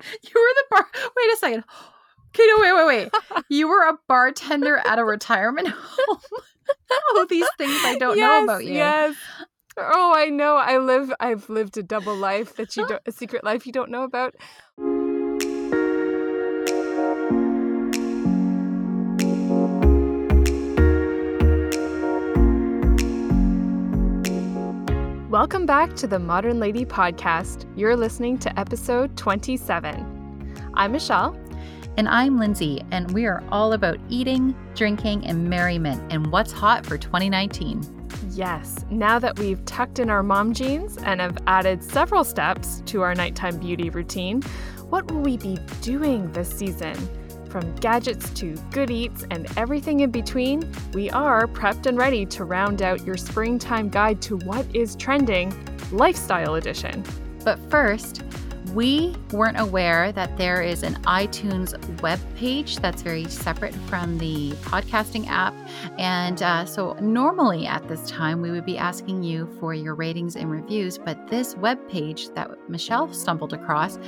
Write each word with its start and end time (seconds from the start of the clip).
You 0.22 0.34
were 0.34 0.54
the 0.54 0.64
bar. 0.70 0.86
Wait 1.16 1.32
a 1.32 1.36
second. 1.36 1.64
Okay, 2.28 2.46
no, 2.48 2.60
wait, 2.60 2.72
wait, 2.74 2.86
wait. 2.86 3.44
You 3.48 3.68
were 3.68 3.82
a 3.88 3.98
bartender 4.08 4.76
at 4.78 4.98
a 4.98 5.04
retirement 5.04 5.68
home. 5.76 6.18
oh, 6.90 7.26
these 7.28 7.48
things 7.58 7.80
I 7.84 7.96
don't 7.98 8.16
yes, 8.16 8.24
know 8.26 8.44
about 8.44 8.64
you. 8.64 8.74
Yes. 8.74 9.14
Oh, 9.78 10.12
I 10.14 10.26
know. 10.26 10.56
I 10.56 10.78
live. 10.78 11.12
I've 11.20 11.48
lived 11.48 11.76
a 11.76 11.82
double 11.82 12.16
life 12.16 12.56
that 12.56 12.76
you 12.76 12.86
don't, 12.86 13.02
a 13.06 13.12
secret 13.12 13.44
life 13.44 13.66
you 13.66 13.72
don't 13.72 13.90
know 13.90 14.04
about. 14.04 14.34
Welcome 25.36 25.66
back 25.66 25.94
to 25.96 26.06
the 26.06 26.18
Modern 26.18 26.58
Lady 26.58 26.86
Podcast. 26.86 27.70
You're 27.76 27.94
listening 27.94 28.38
to 28.38 28.58
episode 28.58 29.18
27. 29.18 30.70
I'm 30.72 30.92
Michelle. 30.92 31.38
And 31.98 32.08
I'm 32.08 32.38
Lindsay, 32.38 32.82
and 32.90 33.10
we 33.10 33.26
are 33.26 33.44
all 33.50 33.74
about 33.74 33.98
eating, 34.08 34.56
drinking, 34.74 35.26
and 35.26 35.50
merriment 35.50 36.10
and 36.10 36.32
what's 36.32 36.52
hot 36.52 36.86
for 36.86 36.96
2019. 36.96 37.82
Yes, 38.30 38.86
now 38.88 39.18
that 39.18 39.38
we've 39.38 39.62
tucked 39.66 39.98
in 39.98 40.08
our 40.08 40.22
mom 40.22 40.54
jeans 40.54 40.96
and 40.96 41.20
have 41.20 41.36
added 41.46 41.84
several 41.84 42.24
steps 42.24 42.80
to 42.86 43.02
our 43.02 43.14
nighttime 43.14 43.58
beauty 43.58 43.90
routine, 43.90 44.40
what 44.88 45.12
will 45.12 45.20
we 45.20 45.36
be 45.36 45.58
doing 45.82 46.32
this 46.32 46.48
season? 46.48 46.96
From 47.48 47.74
gadgets 47.76 48.30
to 48.30 48.54
good 48.70 48.90
eats 48.90 49.24
and 49.30 49.46
everything 49.56 50.00
in 50.00 50.10
between, 50.10 50.70
we 50.92 51.10
are 51.10 51.46
prepped 51.46 51.86
and 51.86 51.96
ready 51.96 52.26
to 52.26 52.44
round 52.44 52.82
out 52.82 53.04
your 53.04 53.16
springtime 53.16 53.88
guide 53.88 54.20
to 54.22 54.36
what 54.38 54.66
is 54.74 54.96
trending, 54.96 55.54
Lifestyle 55.92 56.56
Edition. 56.56 57.04
But 57.44 57.58
first, 57.70 58.22
we 58.74 59.14
weren't 59.32 59.58
aware 59.58 60.12
that 60.12 60.36
there 60.36 60.60
is 60.60 60.82
an 60.82 60.96
iTunes 61.04 61.72
web 62.02 62.20
page 62.36 62.76
that's 62.76 63.00
very 63.00 63.24
separate 63.24 63.74
from 63.88 64.18
the 64.18 64.50
podcasting 64.62 65.26
app. 65.28 65.54
And 65.98 66.42
uh, 66.42 66.66
so, 66.66 66.94
normally 67.00 67.66
at 67.66 67.86
this 67.88 68.08
time, 68.10 68.42
we 68.42 68.50
would 68.50 68.66
be 68.66 68.76
asking 68.76 69.22
you 69.22 69.46
for 69.60 69.72
your 69.72 69.94
ratings 69.94 70.36
and 70.36 70.50
reviews. 70.50 70.98
But 70.98 71.28
this 71.28 71.56
web 71.56 71.88
page 71.88 72.28
that 72.34 72.50
Michelle 72.68 73.12
stumbled 73.12 73.52
across 73.52 73.98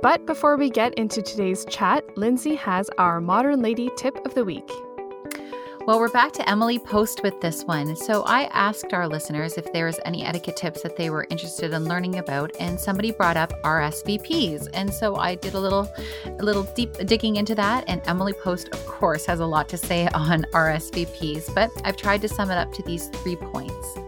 But 0.03 0.25
before 0.25 0.57
we 0.57 0.71
get 0.71 0.95
into 0.95 1.21
today's 1.21 1.65
chat, 1.65 2.05
Lindsay 2.17 2.55
has 2.55 2.89
our 2.97 3.21
Modern 3.21 3.61
Lady 3.61 3.91
tip 3.97 4.25
of 4.25 4.35
the 4.35 4.45
week. 4.45 4.71
Well, 5.87 6.01
we're 6.01 6.09
back 6.09 6.33
to 6.33 6.51
Emily 6.51 6.81
Post 6.81 7.23
with 7.23 7.41
this 7.41 7.63
one. 7.63 7.95
So 7.95 8.25
I 8.25 8.47
asked 8.47 8.93
our 8.93 9.07
listeners 9.07 9.57
if 9.57 9.73
there 9.73 9.87
was 9.87 10.01
any 10.05 10.25
etiquette 10.25 10.57
tips 10.57 10.83
that 10.83 10.97
they 10.97 11.11
were 11.11 11.29
interested 11.31 11.73
in 11.73 11.85
learning 11.85 12.19
about, 12.19 12.51
and 12.59 12.79
somebody 12.79 13.13
brought 13.13 13.37
up 13.37 13.53
RSVPs. 13.63 14.69
And 14.75 14.93
so 14.93 15.15
I 15.15 15.37
did 15.37 15.55
a 15.55 15.61
little 15.61 15.89
a 16.27 16.43
little 16.43 16.65
deep 16.75 16.93
digging 17.07 17.37
into 17.37 17.55
that, 17.55 17.85
and 17.87 18.03
Emily 18.07 18.33
Post, 18.33 18.71
of 18.71 18.85
course, 18.85 19.25
has 19.27 19.39
a 19.39 19.47
lot 19.47 19.69
to 19.69 19.77
say 19.77 20.09
on 20.15 20.43
RSVPs, 20.53 21.55
but 21.55 21.71
I've 21.85 21.97
tried 21.97 22.21
to 22.23 22.29
sum 22.29 22.51
it 22.51 22.57
up 22.57 22.73
to 22.73 22.83
these 22.83 23.07
three 23.07 23.37
points. 23.37 23.99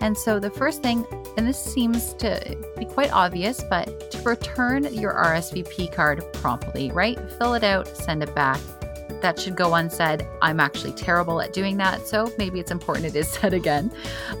And 0.00 0.16
so 0.16 0.40
the 0.40 0.50
first 0.50 0.82
thing, 0.82 1.04
and 1.36 1.46
this 1.46 1.62
seems 1.62 2.14
to 2.14 2.56
be 2.78 2.86
quite 2.86 3.12
obvious, 3.12 3.62
but 3.68 4.10
to 4.10 4.22
return 4.22 4.84
your 4.84 5.12
RSVP 5.12 5.92
card 5.92 6.24
promptly, 6.32 6.92
right? 6.92 7.18
Fill 7.32 7.52
it 7.52 7.62
out, 7.62 7.88
send 7.88 8.22
it 8.22 8.34
back 8.34 8.58
that 9.26 9.40
should 9.40 9.56
go 9.56 9.74
unsaid. 9.74 10.24
I'm 10.40 10.60
actually 10.60 10.92
terrible 10.92 11.40
at 11.40 11.52
doing 11.52 11.76
that, 11.78 12.06
so 12.06 12.32
maybe 12.38 12.60
it's 12.60 12.70
important 12.70 13.06
it 13.06 13.16
is 13.16 13.28
said 13.36 13.54
again. 13.54 13.90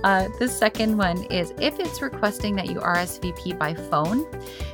Uh, 0.04 0.28
the 0.38 0.46
second 0.46 0.96
one 0.96 1.24
is 1.24 1.52
if 1.60 1.80
it's 1.80 2.00
requesting 2.00 2.54
that 2.54 2.66
you 2.66 2.76
RSVP 2.76 3.58
by 3.58 3.74
phone, 3.74 4.24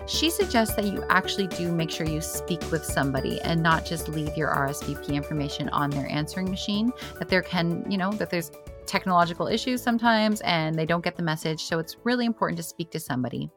she 0.07 0.29
suggests 0.29 0.75
that 0.77 0.85
you 0.85 1.03
actually 1.09 1.47
do 1.47 1.73
make 1.73 1.91
sure 1.91 2.07
you 2.07 2.21
speak 2.21 2.61
with 2.71 2.85
somebody 2.85 3.41
and 3.41 3.63
not 3.63 3.87
just 3.87 4.07
leave 4.11 4.37
your 4.37 4.51
RSVP 4.51 5.09
information 5.15 5.71
on 5.71 5.89
their 5.89 6.07
answering 6.11 6.51
machine. 6.51 6.93
That 7.19 7.31
there 7.31 7.41
can, 7.41 7.91
you 7.91 7.97
know, 7.97 8.13
that 8.13 8.29
there's 8.29 8.51
technological 8.85 9.47
issues 9.47 9.81
sometimes 9.81 10.43
and 10.43 10.75
they 10.75 10.85
don't 10.85 11.03
get 11.03 11.17
the 11.17 11.23
message. 11.23 11.65
So 11.65 11.79
it's 11.79 11.97
really 12.05 12.27
important 12.27 12.59
to 12.59 12.63
speak 12.63 12.91
to 12.91 13.01
somebody. 13.01 13.51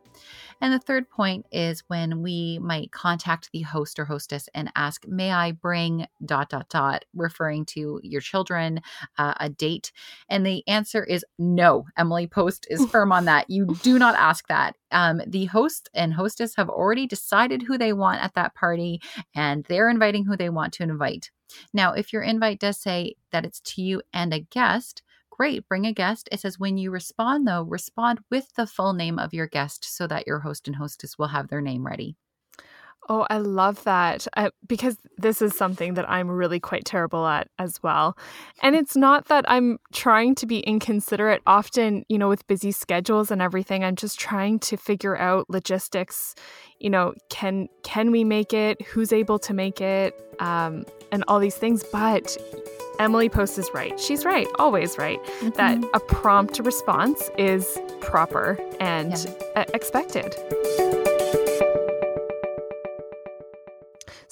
And 0.62 0.74
the 0.74 0.80
third 0.80 1.10
point 1.10 1.46
is 1.52 1.84
when 1.88 2.22
we 2.22 2.60
might 2.60 2.92
contact 2.92 3.50
the 3.52 3.62
host 3.62 4.00
or 4.00 4.06
hostess 4.06 4.50
and 4.54 4.72
ask, 4.76 5.08
May 5.08 5.32
I 5.32 5.52
bring 5.52 6.08
dot, 6.24 6.50
dot, 6.50 6.70
dot, 6.70 7.06
referring 7.14 7.66
to 7.68 8.00
your 8.04 8.22
children, 8.22 8.82
uh, 9.18 9.34
a 9.40 9.50
date? 9.50 9.92
And 10.30 10.46
the 10.46 10.68
answer 10.68 11.04
is 11.04 11.26
no. 11.38 11.86
Emily 11.98 12.28
Post 12.28 12.68
is 12.70 12.86
firm 12.88 13.12
on 13.12 13.26
that. 13.26 13.50
You 13.50 13.76
do 13.84 14.00
not 14.00 14.16
ask 14.16 14.48
that. 14.48 14.76
Um, 14.92 15.22
the 15.28 15.46
host 15.46 15.90
and 15.94 16.14
hostess 16.14 16.56
have 16.56 16.70
already 16.70 17.06
decided 17.06 17.64
who 17.64 17.78
they 17.78 17.94
want 17.94 18.24
at 18.24 18.34
that 18.36 18.56
party 18.56 19.02
and 19.36 19.66
they're 19.66 19.90
inviting 19.90 20.26
who 20.26 20.38
they 20.38 20.50
want 20.50 20.74
to 20.74 20.84
invite. 20.84 21.32
Now, 21.74 21.94
if 21.94 22.12
your 22.14 22.22
invite 22.22 22.60
does 22.60 22.78
say 22.78 23.16
that 23.32 23.46
it's 23.46 23.60
to 23.62 23.82
you 23.82 24.02
and 24.14 24.34
a 24.34 24.40
guest, 24.40 25.04
Great, 25.38 25.68
bring 25.70 25.86
a 25.86 25.94
guest. 25.94 26.28
It 26.32 26.40
says 26.40 26.58
when 26.58 26.78
you 26.80 26.90
respond, 26.90 27.48
though, 27.48 27.62
respond 27.62 28.24
with 28.32 28.54
the 28.56 28.66
full 28.66 28.94
name 28.94 29.20
of 29.20 29.34
your 29.36 29.46
guest 29.46 29.86
so 29.86 30.08
that 30.08 30.26
your 30.26 30.40
host 30.40 30.68
and 30.68 30.78
hostess 30.78 31.18
will 31.18 31.28
have 31.28 31.48
their 31.48 31.62
name 31.62 31.86
ready. 31.86 32.18
Oh, 33.08 33.28
I 33.30 33.38
love 33.38 33.84
that 33.84 34.28
I, 34.36 34.50
because 34.68 34.98
this 35.18 35.42
is 35.42 35.56
something 35.56 35.94
that 35.94 36.10
I'm 36.10 36.30
really 36.30 36.60
quite 36.60 36.86
terrible 36.86 37.28
at 37.28 37.50
as 37.60 37.82
well. 37.84 38.18
And 38.64 38.76
it's 38.76 38.96
not 38.96 39.26
that 39.26 39.46
I'm 39.48 39.78
trying 39.94 40.34
to 40.36 40.48
be 40.48 40.60
inconsiderate. 40.62 41.42
Often, 41.46 42.06
you 42.10 42.18
know, 42.18 42.30
with 42.30 42.48
busy 42.48 42.72
schedules 42.72 43.30
and 43.30 43.42
everything, 43.42 43.84
I'm 43.84 43.96
just 43.96 44.20
trying 44.20 44.60
to 44.60 44.78
figure 44.78 45.16
out 45.16 45.50
logistics. 45.50 46.34
You 46.80 46.90
know, 46.90 47.14
can 47.30 47.68
can 47.84 48.10
we 48.10 48.24
make 48.24 48.54
it? 48.54 48.82
Who's 48.82 49.14
able 49.14 49.38
to 49.40 49.54
make 49.54 49.82
it? 49.82 50.20
Um, 50.40 50.86
and 51.12 51.24
all 51.28 51.40
these 51.40 51.56
things. 51.56 51.84
But 51.84 52.38
Emily 53.00 53.30
Post 53.30 53.58
is 53.60 53.70
right. 53.74 54.00
She's 54.00 54.26
right, 54.26 54.48
always 54.58 54.98
right, 54.98 55.24
mm-hmm. 55.24 55.50
that 55.52 55.84
a 55.94 56.00
prompt 56.00 56.60
response 56.60 57.30
is 57.38 57.78
proper 58.02 58.58
and 58.80 59.14
yeah. 59.56 59.66
expected. 59.74 60.36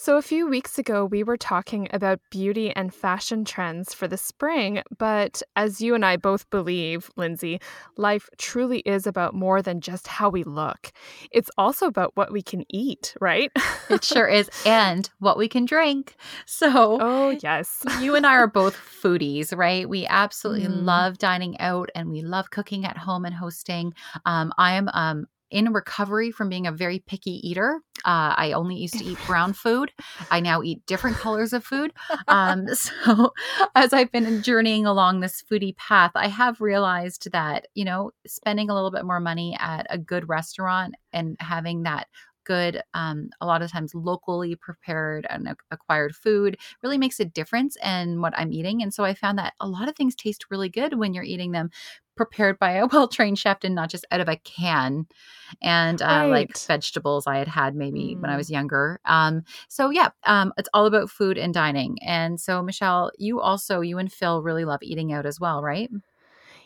So, 0.04 0.18
a 0.18 0.22
few 0.22 0.50
weeks 0.50 0.78
ago, 0.78 1.06
we 1.06 1.24
were 1.24 1.38
talking 1.38 1.88
about 1.94 2.20
beauty 2.30 2.72
and 2.76 2.94
fashion 2.94 3.46
trends 3.46 3.94
for 3.94 4.06
the 4.06 4.18
spring. 4.18 4.84
But 4.98 5.42
as 5.56 5.80
you 5.80 5.96
and 5.96 6.04
I 6.04 6.18
both 6.18 6.50
believe, 6.50 7.10
Lindsay, 7.16 7.62
life 7.96 8.30
truly 8.38 8.80
is 8.80 9.08
about 9.08 9.34
more 9.34 9.62
than 9.62 9.80
just 9.80 10.08
how 10.08 10.28
we 10.28 10.44
look. 10.44 10.92
It's 11.32 11.50
also 11.58 11.86
about 11.86 12.12
what 12.16 12.34
we 12.34 12.42
can 12.42 12.66
eat, 12.68 13.16
right? 13.22 13.50
it 13.90 14.04
sure 14.04 14.28
is. 14.28 14.50
And 14.66 15.10
what 15.20 15.38
we 15.38 15.48
can 15.48 15.64
drink. 15.64 16.18
So, 16.46 16.98
oh, 17.00 17.38
yes. 17.42 17.86
you 18.02 18.16
and 18.16 18.28
I 18.28 18.34
are 18.34 18.48
both 18.48 18.76
foodies, 18.76 19.56
right? 19.56 19.88
We 19.88 20.06
absolutely 20.06 20.68
mm. 20.68 20.84
love 20.84 21.18
dining 21.18 21.58
out 21.62 21.90
and 21.96 22.10
we 22.10 22.24
love 22.24 22.50
cooking 22.50 22.84
at 22.84 22.98
home 22.98 23.24
and 23.24 23.34
hosting. 23.34 23.94
Um, 24.26 24.52
I 24.58 24.74
am 24.74 24.90
um, 24.94 25.28
in 25.54 25.72
recovery 25.72 26.32
from 26.32 26.50
being 26.50 26.66
a 26.66 26.72
very 26.72 27.00
picky 27.00 27.40
eater. 27.48 27.80
Uh, 28.04 28.34
I 28.36 28.54
only 28.54 28.76
used 28.76 28.98
to 28.98 29.06
eat 29.06 29.20
brown 29.28 29.54
food. 29.54 29.92
I 30.32 30.40
now 30.40 30.64
eat 30.64 30.86
different 30.88 31.18
colors 31.18 31.54
of 31.54 31.64
food. 31.64 31.94
Um, 32.28 32.68
so, 32.74 33.34
as 33.76 33.94
I've 33.94 34.12
been 34.12 34.42
journeying 34.42 34.88
along 34.88 35.20
this 35.20 35.44
foodie 35.50 35.78
path, 35.78 36.12
I 36.16 36.28
have 36.28 36.60
realized 36.60 37.32
that, 37.32 37.68
you 37.76 37.86
know, 37.86 38.12
spending 38.26 38.70
a 38.70 38.74
little 38.74 38.92
bit 38.92 39.06
more 39.06 39.20
money 39.20 39.56
at 39.60 39.86
a 39.92 39.98
good 39.98 40.28
restaurant 40.28 40.96
and 41.14 41.38
having 41.40 41.84
that 41.84 42.08
good, 42.44 42.82
um, 42.94 43.30
a 43.42 43.46
lot 43.46 43.62
of 43.62 43.72
times 43.72 43.94
locally 43.96 44.56
prepared 44.56 45.26
and 45.30 45.56
acquired 45.72 46.16
food 46.16 46.58
really 46.82 46.98
makes 46.98 47.20
a 47.20 47.26
difference 47.26 47.78
in 47.84 48.22
what 48.22 48.34
I'm 48.38 48.52
eating. 48.52 48.82
And 48.82 48.94
so 48.94 49.04
I 49.04 49.14
found 49.14 49.38
that 49.40 49.54
a 49.60 49.68
lot 49.68 49.90
of 49.90 49.96
things 49.96 50.16
taste 50.16 50.46
really 50.50 50.70
good 50.70 50.98
when 50.98 51.14
you're 51.14 51.24
eating 51.24 51.52
them 51.52 51.70
prepared 52.16 52.60
by 52.60 52.74
a 52.74 52.86
well 52.92 53.08
trained 53.08 53.40
chef 53.40 53.64
and 53.64 53.76
not 53.76 53.90
just 53.90 54.06
out 54.12 54.20
of 54.20 54.28
a 54.28 54.38
can. 54.38 55.08
And 55.62 56.02
uh, 56.02 56.06
right. 56.06 56.30
like 56.30 56.58
vegetables 56.58 57.28
I 57.28 57.38
had 57.38 57.48
had 57.48 57.76
maybe 57.76 58.16
mm. 58.16 58.22
when 58.22 58.30
I 58.30 58.36
mm. 58.36 58.38
was 58.38 58.50
younger. 58.50 59.00
Um, 59.06 59.44
so 59.68 59.90
yeah, 59.90 60.10
um, 60.26 60.54
it's 60.58 60.70
all 60.74 60.86
about 60.86 61.10
food 61.10 61.38
and 61.38 61.54
dining. 61.54 61.98
And 62.02 62.40
so 62.40 62.62
Michelle, 62.62 63.12
you 63.18 63.40
also 63.40 63.82
you 63.82 63.98
and 63.98 64.12
Phil 64.12 64.42
really 64.42 64.66
love 64.66 64.80
eating 64.82 65.14
out 65.14 65.26
as 65.26 65.40
well, 65.40 65.62
right? 65.62 65.90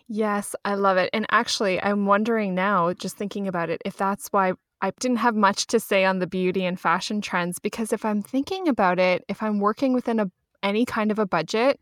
Yes, 0.10 0.56
I 0.64 0.76
love 0.76 0.96
it. 0.96 1.10
And 1.12 1.26
actually, 1.32 1.82
I'm 1.82 2.06
wondering 2.06 2.56
now, 2.56 2.94
just 2.94 3.18
thinking 3.18 3.48
about 3.48 3.70
it, 3.70 3.82
if 3.84 3.98
that's 3.98 4.30
why 4.30 4.54
I 4.82 4.92
didn't 5.00 5.18
have 5.18 5.36
much 5.36 5.68
to 5.68 5.80
say 5.80 6.06
on 6.06 6.20
the 6.20 6.28
beauty 6.28 6.66
and 6.66 6.80
fashion 6.80 7.22
trends 7.22 7.60
because 7.60 7.92
if 7.92 8.06
I'm 8.06 8.22
thinking 8.22 8.68
about 8.68 9.00
it, 9.00 9.24
if 9.28 9.42
I'm 9.42 9.60
working 9.60 9.94
within 9.94 10.20
a 10.20 10.32
any 10.64 10.86
kind 10.86 11.12
of 11.12 11.20
a 11.20 11.26
budget, 11.26 11.82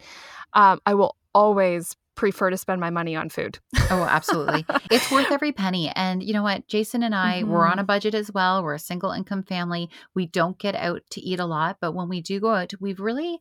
um, 0.54 0.80
I 0.86 0.94
will 0.96 1.16
always 1.34 1.96
prefer 2.16 2.50
to 2.50 2.58
spend 2.58 2.80
my 2.80 2.90
money 2.90 3.16
on 3.16 3.30
food. 3.30 3.60
oh, 3.92 4.08
absolutely. 4.10 4.66
it's 4.92 5.12
worth 5.12 5.32
every 5.32 5.52
penny. 5.52 5.92
And 5.96 6.24
you 6.24 6.34
know 6.34 6.44
what? 6.44 6.68
Jason 6.68 7.04
and 7.04 7.14
I, 7.14 7.42
mm-hmm. 7.42 7.52
we're 7.52 7.66
on 7.66 7.74
a 7.74 7.82
mm-hmm. 7.82 7.88
budget 7.88 8.16
as 8.16 8.32
well. 8.32 8.64
We're 8.64 8.76
a 8.76 8.80
single 8.80 9.12
income 9.12 9.44
family. 9.44 9.90
We 10.14 10.26
don't 10.26 10.58
get 10.58 10.76
out 10.76 11.02
to 11.12 11.22
eat 11.22 11.40
a 11.40 11.46
lot, 11.46 11.78
but 11.82 11.94
when 11.94 12.10
we 12.10 12.22
do 12.22 12.40
go 12.40 12.54
out, 12.54 12.74
we've 12.80 13.00
really 13.00 13.40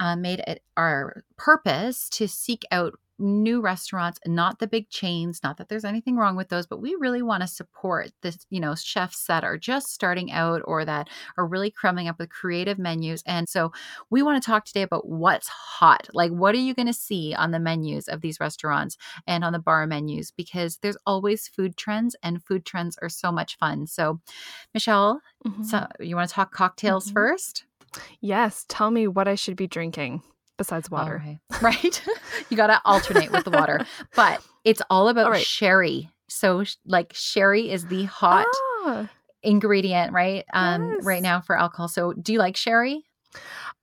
uh, 0.00 0.16
made 0.16 0.40
it 0.40 0.62
our 0.76 1.24
purpose 1.36 2.08
to 2.10 2.26
seek 2.26 2.64
out 2.70 2.98
new 3.18 3.60
restaurants, 3.60 4.18
not 4.26 4.58
the 4.58 4.66
big 4.66 4.88
chains. 4.90 5.40
Not 5.42 5.56
that 5.58 5.68
there's 5.68 5.84
anything 5.84 6.16
wrong 6.16 6.36
with 6.36 6.48
those, 6.48 6.66
but 6.66 6.80
we 6.80 6.96
really 6.98 7.22
want 7.22 7.42
to 7.42 7.48
support 7.48 8.10
this, 8.22 8.46
you 8.50 8.60
know, 8.60 8.74
chefs 8.74 9.26
that 9.26 9.44
are 9.44 9.56
just 9.56 9.88
starting 9.88 10.32
out 10.32 10.62
or 10.64 10.84
that 10.84 11.08
are 11.36 11.46
really 11.46 11.70
coming 11.70 12.08
up 12.08 12.18
with 12.18 12.30
creative 12.30 12.78
menus. 12.78 13.22
And 13.26 13.48
so 13.48 13.72
we 14.10 14.22
want 14.22 14.42
to 14.42 14.46
talk 14.46 14.64
today 14.64 14.82
about 14.82 15.08
what's 15.08 15.48
hot. 15.48 16.08
Like, 16.12 16.30
what 16.30 16.54
are 16.54 16.58
you 16.58 16.74
going 16.74 16.86
to 16.86 16.92
see 16.92 17.34
on 17.34 17.50
the 17.50 17.60
menus 17.60 18.08
of 18.08 18.20
these 18.20 18.40
restaurants 18.40 18.96
and 19.26 19.44
on 19.44 19.52
the 19.52 19.58
bar 19.58 19.86
menus? 19.86 20.30
Because 20.30 20.78
there's 20.78 20.98
always 21.06 21.48
food 21.48 21.76
trends, 21.76 22.16
and 22.22 22.42
food 22.42 22.64
trends 22.64 22.98
are 23.02 23.08
so 23.08 23.32
much 23.32 23.56
fun. 23.58 23.86
So, 23.86 24.20
Michelle, 24.74 25.20
mm-hmm. 25.46 25.62
so 25.62 25.86
you 26.00 26.16
want 26.16 26.28
to 26.28 26.34
talk 26.34 26.52
cocktails 26.52 27.06
mm-hmm. 27.06 27.14
first? 27.14 27.64
Yes. 28.20 28.64
Tell 28.68 28.90
me 28.90 29.08
what 29.08 29.28
I 29.28 29.36
should 29.36 29.56
be 29.56 29.66
drinking 29.66 30.22
besides 30.56 30.90
water. 30.90 31.22
Right. 31.24 31.38
right? 31.62 32.02
you 32.50 32.56
got 32.56 32.68
to 32.68 32.80
alternate 32.84 33.30
with 33.30 33.44
the 33.44 33.50
water. 33.50 33.84
But 34.14 34.40
it's 34.64 34.82
all 34.90 35.08
about 35.08 35.30
right. 35.30 35.44
sherry. 35.44 36.10
So 36.28 36.64
like 36.86 37.12
sherry 37.14 37.70
is 37.70 37.86
the 37.86 38.04
hot 38.04 38.46
ah. 38.84 39.08
ingredient, 39.42 40.12
right? 40.12 40.44
Um 40.52 40.92
yes. 40.94 41.04
right 41.04 41.22
now 41.22 41.40
for 41.40 41.58
alcohol. 41.58 41.88
So 41.88 42.12
do 42.12 42.32
you 42.32 42.38
like 42.38 42.56
sherry? 42.56 43.04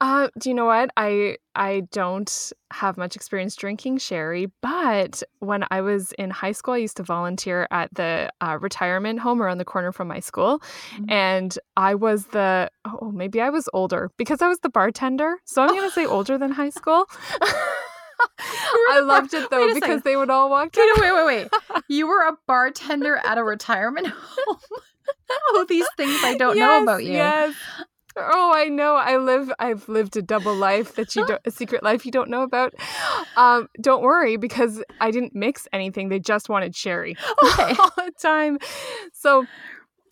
Uh, 0.03 0.27
do 0.37 0.49
you 0.49 0.53
know 0.53 0.65
what? 0.65 0.89
I 0.97 1.37
I 1.55 1.83
don't 1.93 2.51
have 2.71 2.97
much 2.97 3.15
experience 3.15 3.55
drinking 3.55 3.99
sherry, 3.99 4.51
but 4.61 5.23
when 5.39 5.63
I 5.71 5.79
was 5.79 6.11
in 6.19 6.29
high 6.29 6.51
school, 6.51 6.73
I 6.73 6.79
used 6.79 6.97
to 6.97 7.03
volunteer 7.03 7.69
at 7.71 7.93
the 7.93 8.29
uh, 8.41 8.57
retirement 8.59 9.21
home 9.21 9.41
around 9.41 9.59
the 9.59 9.65
corner 9.65 9.93
from 9.93 10.09
my 10.09 10.19
school, 10.19 10.59
mm-hmm. 10.59 11.09
and 11.09 11.57
I 11.77 11.95
was 11.95 12.25
the 12.27 12.69
oh 12.83 13.13
maybe 13.13 13.39
I 13.39 13.49
was 13.49 13.69
older 13.71 14.11
because 14.17 14.41
I 14.41 14.49
was 14.49 14.59
the 14.59 14.67
bartender. 14.67 15.37
So 15.45 15.61
I'm 15.61 15.69
gonna 15.69 15.89
say 15.89 16.05
older 16.05 16.37
than 16.37 16.51
high 16.51 16.71
school. 16.71 17.05
I 18.89 18.99
loved 18.99 19.33
it 19.33 19.49
though 19.49 19.67
because 19.67 19.83
second. 19.83 20.03
they 20.03 20.17
would 20.17 20.29
all 20.29 20.49
walk. 20.49 20.75
Wait, 20.75 20.99
wait, 20.99 21.13
wait, 21.13 21.25
wait! 21.25 21.83
you 21.87 22.07
were 22.07 22.23
a 22.23 22.33
bartender 22.45 23.21
at 23.23 23.37
a 23.37 23.43
retirement 23.43 24.07
home. 24.17 24.57
oh, 25.31 25.65
these 25.69 25.87
things 25.95 26.21
I 26.25 26.35
don't 26.35 26.57
yes, 26.57 26.67
know 26.67 26.83
about 26.83 27.05
you. 27.05 27.13
Yes. 27.13 27.55
Oh, 28.15 28.51
I 28.53 28.65
know. 28.65 28.95
I 28.95 29.17
live. 29.17 29.51
I've 29.59 29.87
lived 29.89 30.15
a 30.17 30.21
double 30.21 30.55
life 30.55 30.95
that 30.95 31.15
you 31.15 31.25
don't, 31.25 31.41
a 31.45 31.51
secret 31.51 31.83
life 31.83 32.05
you 32.05 32.11
don't 32.11 32.29
know 32.29 32.43
about. 32.43 32.73
Um, 33.35 33.69
don't 33.81 34.03
worry 34.03 34.37
because 34.37 34.83
I 35.01 35.11
didn't 35.11 35.33
mix 35.33 35.67
anything. 35.73 36.09
They 36.09 36.19
just 36.19 36.49
wanted 36.49 36.75
sherry 36.75 37.17
okay. 37.43 37.75
all 37.79 37.91
the 37.97 38.11
time. 38.19 38.59
So 39.13 39.45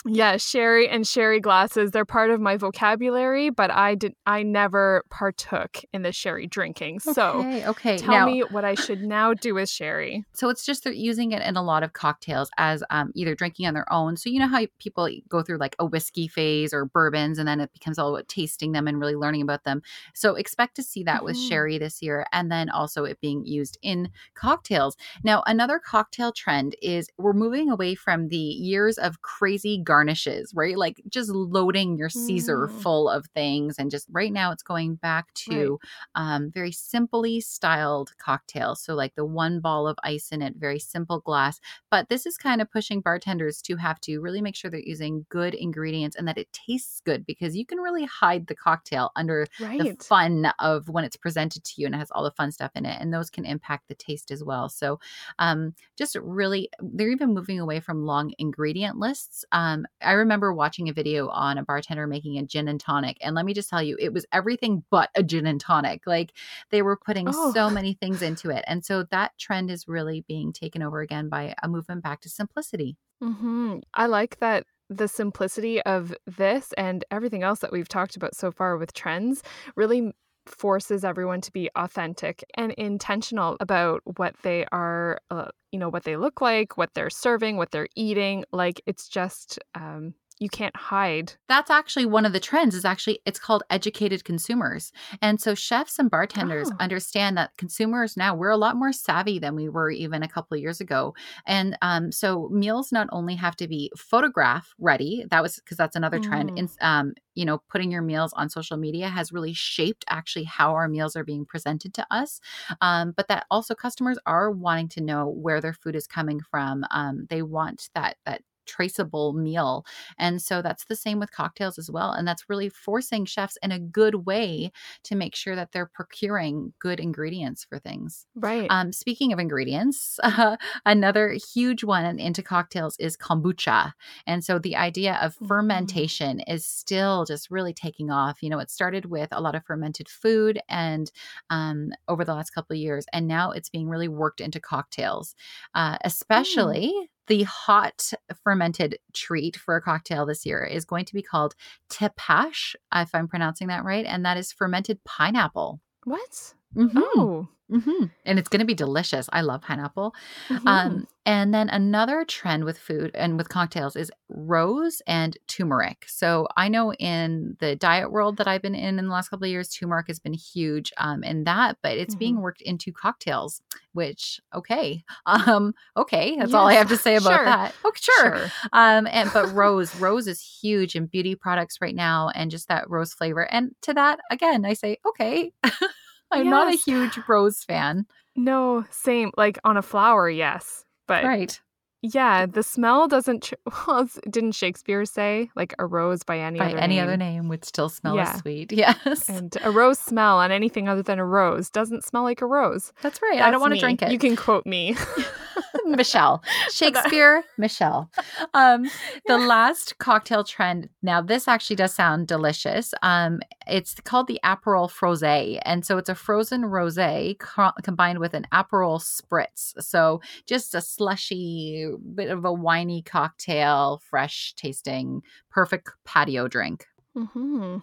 yeah, 0.05 0.37
sherry 0.37 0.89
and 0.89 1.05
sherry 1.05 1.39
glasses, 1.39 1.91
they're 1.91 2.05
part 2.05 2.31
of 2.31 2.41
my 2.41 2.57
vocabulary, 2.57 3.51
but 3.51 3.69
I 3.69 3.93
did 3.93 4.15
I 4.25 4.41
never 4.41 5.03
partook 5.11 5.79
in 5.93 6.01
the 6.01 6.11
sherry 6.11 6.47
drinking. 6.47 7.01
So 7.01 7.39
okay, 7.39 7.67
okay. 7.67 7.97
tell 7.97 8.11
now, 8.11 8.25
me 8.25 8.41
what 8.49 8.65
I 8.65 8.73
should 8.73 9.03
now 9.03 9.33
do 9.35 9.53
with 9.53 9.69
sherry. 9.69 10.23
So 10.33 10.49
it's 10.49 10.65
just 10.65 10.83
they're 10.83 10.93
using 10.93 11.33
it 11.33 11.43
in 11.43 11.55
a 11.55 11.61
lot 11.61 11.83
of 11.83 11.93
cocktails 11.93 12.49
as 12.57 12.83
um, 12.89 13.11
either 13.13 13.35
drinking 13.35 13.67
on 13.67 13.75
their 13.75 13.91
own. 13.93 14.17
So 14.17 14.29
you 14.29 14.39
know 14.39 14.47
how 14.47 14.65
people 14.79 15.07
go 15.29 15.43
through 15.43 15.57
like 15.57 15.75
a 15.77 15.85
whiskey 15.85 16.27
phase 16.27 16.73
or 16.73 16.85
bourbons 16.85 17.37
and 17.37 17.47
then 17.47 17.59
it 17.59 17.71
becomes 17.71 17.99
all 17.99 18.15
about 18.15 18.27
tasting 18.27 18.71
them 18.71 18.87
and 18.87 18.99
really 18.99 19.15
learning 19.15 19.43
about 19.43 19.65
them. 19.65 19.83
So 20.15 20.35
expect 20.35 20.75
to 20.77 20.83
see 20.83 21.03
that 21.03 21.17
mm-hmm. 21.17 21.25
with 21.25 21.37
sherry 21.37 21.77
this 21.77 22.01
year 22.01 22.25
and 22.31 22.51
then 22.51 22.69
also 22.71 23.03
it 23.03 23.21
being 23.21 23.45
used 23.45 23.77
in 23.83 24.09
cocktails. 24.33 24.97
Now, 25.23 25.43
another 25.45 25.77
cocktail 25.77 26.31
trend 26.31 26.75
is 26.81 27.07
we're 27.17 27.33
moving 27.33 27.69
away 27.69 27.93
from 27.93 28.29
the 28.29 28.37
years 28.37 28.97
of 28.97 29.21
crazy 29.21 29.77
garnishes, 29.91 30.53
right? 30.55 30.77
Like 30.77 31.01
just 31.09 31.29
loading 31.29 31.97
your 31.97 32.07
Caesar 32.07 32.69
mm. 32.69 32.81
full 32.81 33.09
of 33.09 33.25
things. 33.35 33.75
And 33.77 33.91
just 33.91 34.07
right 34.09 34.31
now 34.31 34.53
it's 34.53 34.63
going 34.63 34.95
back 34.95 35.33
to 35.33 35.79
right. 36.15 36.35
um, 36.35 36.49
very 36.49 36.71
simply 36.71 37.41
styled 37.41 38.13
cocktails. 38.17 38.81
So, 38.81 38.95
like 38.95 39.15
the 39.15 39.25
one 39.25 39.59
ball 39.59 39.89
of 39.89 39.97
ice 40.05 40.29
in 40.31 40.41
it, 40.41 40.53
very 40.57 40.79
simple 40.79 41.19
glass. 41.19 41.59
But 41.89 42.07
this 42.07 42.25
is 42.25 42.37
kind 42.37 42.61
of 42.61 42.71
pushing 42.71 43.01
bartenders 43.01 43.61
to 43.63 43.75
have 43.75 43.99
to 44.01 44.21
really 44.21 44.39
make 44.39 44.55
sure 44.55 44.71
they're 44.71 44.79
using 44.79 45.25
good 45.27 45.53
ingredients 45.55 46.15
and 46.15 46.25
that 46.25 46.37
it 46.37 46.47
tastes 46.53 47.01
good 47.01 47.25
because 47.25 47.53
you 47.53 47.65
can 47.65 47.79
really 47.79 48.05
hide 48.05 48.47
the 48.47 48.55
cocktail 48.55 49.11
under 49.17 49.45
right. 49.59 49.81
the 49.81 50.01
fun 50.01 50.53
of 50.59 50.87
when 50.87 51.03
it's 51.03 51.17
presented 51.17 51.65
to 51.65 51.81
you 51.81 51.85
and 51.85 51.95
it 51.95 51.97
has 51.97 52.11
all 52.11 52.23
the 52.23 52.31
fun 52.31 52.53
stuff 52.53 52.71
in 52.75 52.85
it. 52.85 52.97
And 53.01 53.13
those 53.13 53.29
can 53.29 53.43
impact 53.43 53.89
the 53.89 53.95
taste 53.95 54.31
as 54.31 54.41
well. 54.41 54.69
So, 54.69 55.01
um, 55.37 55.73
just 55.97 56.15
really, 56.15 56.69
they're 56.79 57.11
even 57.11 57.33
moving 57.33 57.59
away 57.59 57.81
from 57.81 58.05
long 58.05 58.31
ingredient 58.37 58.97
lists. 58.97 59.43
Um, 59.51 59.80
um, 59.81 59.87
I 60.01 60.13
remember 60.13 60.53
watching 60.53 60.89
a 60.89 60.93
video 60.93 61.29
on 61.29 61.57
a 61.57 61.63
bartender 61.63 62.07
making 62.07 62.37
a 62.37 62.43
gin 62.43 62.67
and 62.67 62.79
tonic. 62.79 63.17
And 63.21 63.35
let 63.35 63.45
me 63.45 63.53
just 63.53 63.69
tell 63.69 63.81
you, 63.81 63.97
it 63.99 64.13
was 64.13 64.25
everything 64.31 64.83
but 64.89 65.09
a 65.15 65.23
gin 65.23 65.47
and 65.47 65.59
tonic. 65.59 66.05
Like 66.05 66.33
they 66.69 66.81
were 66.81 66.97
putting 66.97 67.27
oh. 67.29 67.51
so 67.53 67.69
many 67.69 67.93
things 67.93 68.21
into 68.21 68.49
it. 68.49 68.63
And 68.67 68.83
so 68.83 69.03
that 69.11 69.37
trend 69.37 69.71
is 69.71 69.87
really 69.87 70.23
being 70.27 70.53
taken 70.53 70.81
over 70.81 71.01
again 71.01 71.29
by 71.29 71.55
a 71.61 71.67
movement 71.67 72.03
back 72.03 72.21
to 72.21 72.29
simplicity. 72.29 72.97
Mm-hmm. 73.23 73.79
I 73.93 74.07
like 74.07 74.39
that 74.39 74.65
the 74.89 75.07
simplicity 75.07 75.81
of 75.83 76.13
this 76.25 76.73
and 76.77 77.05
everything 77.11 77.43
else 77.43 77.59
that 77.59 77.71
we've 77.71 77.87
talked 77.87 78.17
about 78.17 78.35
so 78.35 78.51
far 78.51 78.77
with 78.77 78.93
trends 78.93 79.41
really 79.75 80.11
forces 80.45 81.03
everyone 81.03 81.41
to 81.41 81.51
be 81.51 81.69
authentic 81.75 82.43
and 82.55 82.71
intentional 82.73 83.57
about 83.59 84.01
what 84.17 84.35
they 84.43 84.65
are 84.71 85.19
uh, 85.29 85.49
you 85.71 85.79
know 85.79 85.89
what 85.89 86.03
they 86.03 86.17
look 86.17 86.41
like 86.41 86.77
what 86.77 86.93
they're 86.93 87.09
serving 87.09 87.57
what 87.57 87.71
they're 87.71 87.87
eating 87.95 88.43
like 88.51 88.81
it's 88.85 89.07
just 89.07 89.59
um 89.75 90.13
you 90.41 90.49
can't 90.49 90.75
hide. 90.75 91.33
That's 91.47 91.69
actually 91.69 92.07
one 92.07 92.25
of 92.25 92.33
the 92.33 92.39
trends 92.39 92.73
is 92.73 92.83
actually 92.83 93.19
it's 93.27 93.39
called 93.39 93.61
educated 93.69 94.23
consumers. 94.23 94.91
And 95.21 95.39
so 95.39 95.53
chefs 95.53 95.99
and 95.99 96.09
bartenders 96.09 96.71
oh. 96.71 96.75
understand 96.79 97.37
that 97.37 97.51
consumers 97.57 98.17
now 98.17 98.33
we're 98.33 98.49
a 98.49 98.57
lot 98.57 98.75
more 98.75 98.91
savvy 98.91 99.37
than 99.37 99.55
we 99.55 99.69
were 99.69 99.91
even 99.91 100.23
a 100.23 100.27
couple 100.27 100.55
of 100.55 100.61
years 100.61 100.81
ago. 100.81 101.13
And 101.45 101.77
um, 101.83 102.11
so 102.11 102.49
meals 102.51 102.91
not 102.91 103.07
only 103.11 103.35
have 103.35 103.55
to 103.57 103.67
be 103.67 103.91
photograph 103.95 104.73
ready, 104.79 105.25
that 105.29 105.43
was 105.43 105.57
because 105.57 105.77
that's 105.77 105.95
another 105.95 106.19
trend. 106.19 106.51
Mm. 106.51 106.57
In, 106.57 106.69
um, 106.81 107.13
you 107.35 107.45
know, 107.45 107.61
putting 107.69 107.91
your 107.91 108.01
meals 108.01 108.33
on 108.33 108.49
social 108.49 108.77
media 108.77 109.07
has 109.09 109.31
really 109.31 109.53
shaped 109.53 110.03
actually 110.09 110.45
how 110.45 110.73
our 110.73 110.87
meals 110.87 111.15
are 111.15 111.23
being 111.23 111.45
presented 111.45 111.93
to 111.93 112.05
us. 112.11 112.41
Um, 112.81 113.13
but 113.15 113.27
that 113.27 113.45
also 113.51 113.75
customers 113.75 114.17
are 114.25 114.51
wanting 114.51 114.89
to 114.89 115.01
know 115.01 115.27
where 115.27 115.61
their 115.61 115.73
food 115.73 115.95
is 115.95 116.07
coming 116.07 116.41
from. 116.41 116.83
Um, 116.89 117.27
they 117.29 117.41
want 117.41 117.89
that 117.93 118.17
that 118.25 118.41
traceable 118.65 119.33
meal. 119.33 119.85
And 120.17 120.41
so 120.41 120.61
that's 120.61 120.85
the 120.85 120.95
same 120.95 121.19
with 121.19 121.31
cocktails 121.31 121.77
as 121.77 121.89
well. 121.91 122.11
And 122.11 122.27
that's 122.27 122.49
really 122.49 122.69
forcing 122.69 123.25
chefs 123.25 123.57
in 123.63 123.71
a 123.71 123.79
good 123.79 124.25
way 124.25 124.71
to 125.03 125.15
make 125.15 125.35
sure 125.35 125.55
that 125.55 125.71
they're 125.71 125.85
procuring 125.93 126.73
good 126.79 126.99
ingredients 126.99 127.65
for 127.65 127.79
things. 127.79 128.25
Right. 128.35 128.73
Um, 128.73 128.93
speaking 128.93 129.33
of 129.33 129.39
ingredients, 129.39 130.17
uh, 130.23 130.55
another 130.85 131.35
huge 131.53 131.83
one 131.83 132.19
into 132.19 132.41
cocktails 132.41 132.95
is 132.99 133.17
kombucha. 133.17 133.91
And 134.25 134.43
so 134.43 134.59
the 134.59 134.75
idea 134.75 135.15
of 135.21 135.35
Mm. 135.41 135.47
fermentation 135.47 136.39
is 136.41 136.65
still 136.65 137.25
just 137.25 137.51
really 137.51 137.73
taking 137.73 138.09
off. 138.09 138.41
You 138.41 138.49
know, 138.49 138.59
it 138.59 138.71
started 138.71 139.05
with 139.07 139.29
a 139.31 139.41
lot 139.41 139.55
of 139.55 139.65
fermented 139.65 140.07
food 140.07 140.59
and 140.69 141.11
um, 141.49 141.91
over 142.07 142.23
the 142.23 142.33
last 142.33 142.51
couple 142.51 142.73
of 142.73 142.79
years, 142.79 143.05
and 143.13 143.27
now 143.27 143.51
it's 143.51 143.69
being 143.69 143.89
really 143.89 144.07
worked 144.07 144.41
into 144.41 144.59
cocktails, 144.59 145.35
uh, 145.75 145.97
especially. 146.03 146.93
The 147.27 147.43
hot 147.43 148.11
fermented 148.43 148.97
treat 149.13 149.55
for 149.55 149.75
a 149.75 149.81
cocktail 149.81 150.25
this 150.25 150.45
year 150.45 150.63
is 150.63 150.85
going 150.85 151.05
to 151.05 151.13
be 151.13 151.21
called 151.21 151.55
tepache, 151.89 152.75
if 152.93 153.13
I'm 153.13 153.27
pronouncing 153.27 153.67
that 153.67 153.83
right. 153.83 154.05
And 154.05 154.25
that 154.25 154.37
is 154.37 154.51
fermented 154.51 155.03
pineapple. 155.03 155.79
what? 156.03 156.53
Mhm. 156.75 156.91
Oh. 156.95 157.47
Hmm 157.71 158.05
And 158.25 158.37
it's 158.37 158.49
going 158.49 158.59
to 158.59 158.65
be 158.65 158.73
delicious. 158.73 159.29
I 159.31 159.41
love 159.41 159.61
pineapple. 159.61 160.13
Mhm. 160.51 160.67
Um, 160.67 161.07
and 161.25 161.53
then 161.53 161.69
another 161.69 162.25
trend 162.25 162.65
with 162.65 162.77
food 162.77 163.11
and 163.13 163.37
with 163.37 163.47
cocktails 163.49 163.95
is 163.95 164.11
rose 164.27 165.01
and 165.07 165.37
turmeric. 165.47 166.05
So 166.07 166.47
I 166.57 166.67
know 166.67 166.93
in 166.95 167.55
the 167.59 167.75
diet 167.75 168.11
world 168.11 168.37
that 168.37 168.47
I've 168.47 168.61
been 168.61 168.75
in 168.75 168.99
in 168.99 169.05
the 169.05 169.11
last 169.13 169.29
couple 169.29 169.45
of 169.45 169.51
years, 169.51 169.69
turmeric 169.69 170.07
has 170.07 170.19
been 170.19 170.33
huge 170.33 170.91
um, 170.97 171.23
in 171.23 171.43
that, 171.45 171.77
but 171.83 171.97
it's 171.97 172.15
being 172.15 172.37
Mhm. 172.37 172.41
worked 172.41 172.61
into 172.61 172.91
cocktails. 172.91 173.61
Which 173.93 174.39
okay, 174.53 175.03
um, 175.25 175.73
okay, 175.97 176.35
that's 176.37 176.53
all 176.53 176.67
I 176.67 176.73
have 176.73 176.87
to 176.89 176.97
say 176.97 177.15
about 177.17 177.33
sure. 177.35 177.45
that. 177.45 177.75
Oh, 177.85 177.91
sure. 177.95 178.31
Sure. 178.31 178.53
Um, 178.73 179.07
and 179.11 179.31
but 179.31 179.47
rose, 179.53 179.95
rose 179.95 180.27
is 180.27 180.41
huge 180.41 180.95
in 180.95 181.05
beauty 181.07 181.35
products 181.35 181.79
right 181.81 181.95
now, 181.95 182.29
and 182.35 182.51
just 182.51 182.67
that 182.69 182.89
rose 182.89 183.13
flavor. 183.13 183.43
And 183.51 183.75
to 183.81 183.93
that, 183.93 184.19
again, 184.29 184.65
I 184.65 184.73
say 184.73 184.97
okay. 185.05 185.51
I'm 186.31 186.49
not 186.49 186.73
a 186.73 186.77
huge 186.77 187.19
rose 187.27 187.63
fan. 187.63 188.05
No, 188.35 188.85
same. 188.89 189.31
Like 189.37 189.59
on 189.63 189.77
a 189.77 189.81
flower, 189.81 190.29
yes. 190.29 190.85
But 191.07 191.23
Right. 191.25 191.59
yeah, 192.01 192.45
the 192.45 192.63
smell 192.63 193.07
doesn't. 193.07 193.43
Ch- 193.43 193.53
well, 193.87 194.07
didn't 194.29 194.53
Shakespeare 194.53 195.03
say 195.05 195.49
like 195.55 195.75
a 195.79 195.85
rose 195.85 196.23
by 196.23 196.39
any 196.39 196.57
By 196.59 196.67
other 196.67 196.77
any 196.77 196.95
name? 196.95 197.03
other 197.03 197.17
name 197.17 197.47
would 197.49 197.65
still 197.65 197.89
smell 197.89 198.15
Yeah. 198.15 198.31
as 198.33 198.39
sweet. 198.39 198.71
Yes. 198.81 199.27
And 199.29 199.55
a 199.63 199.71
rose 199.71 199.99
smell 199.99 200.37
on 200.37 200.51
anything 200.51 200.87
other 200.87 201.03
than 201.03 201.19
a 201.19 201.25
rose 201.25 201.69
doesn't 201.69 202.05
smell 202.05 202.23
like 202.23 202.41
a 202.41 202.45
rose. 202.45 202.93
That's 203.01 203.21
right. 203.21 203.41
I 203.41 203.51
don't 203.51 203.59
want 203.61 203.73
to 203.73 203.79
drink 203.79 204.01
it. 204.01 204.11
You 204.11 204.19
can 204.19 204.35
quote 204.35 204.65
me. 204.65 204.95
Michelle. 205.85 206.43
Shakespeare, 206.71 207.43
Michelle. 207.57 208.09
Um, 208.53 208.89
the 209.27 209.37
last 209.37 209.97
cocktail 209.99 210.43
trend. 210.43 210.89
Now, 211.01 211.21
this 211.21 211.47
actually 211.47 211.75
does 211.77 211.93
sound 211.93 212.27
delicious. 212.27 212.93
Um, 213.01 213.39
it's 213.67 213.93
called 214.03 214.27
the 214.27 214.39
Aperol 214.43 214.89
Frosé, 214.91 215.59
and 215.63 215.85
so 215.85 215.97
it's 215.97 216.09
a 216.09 216.15
frozen 216.15 216.63
rosé 216.63 217.37
co- 217.39 217.71
combined 217.83 218.19
with 218.19 218.33
an 218.33 218.45
Aperol 218.51 218.99
spritz. 219.01 219.73
So 219.81 220.21
just 220.47 220.75
a 220.75 220.81
slushy, 220.81 221.87
bit 222.15 222.29
of 222.29 222.43
a 222.45 222.51
winey 222.53 223.03
cocktail, 223.05 224.01
fresh 224.09 224.53
tasting, 224.57 225.21
perfect 225.49 225.89
patio 226.05 226.47
drink. 226.47 226.87
hmm 227.15 227.77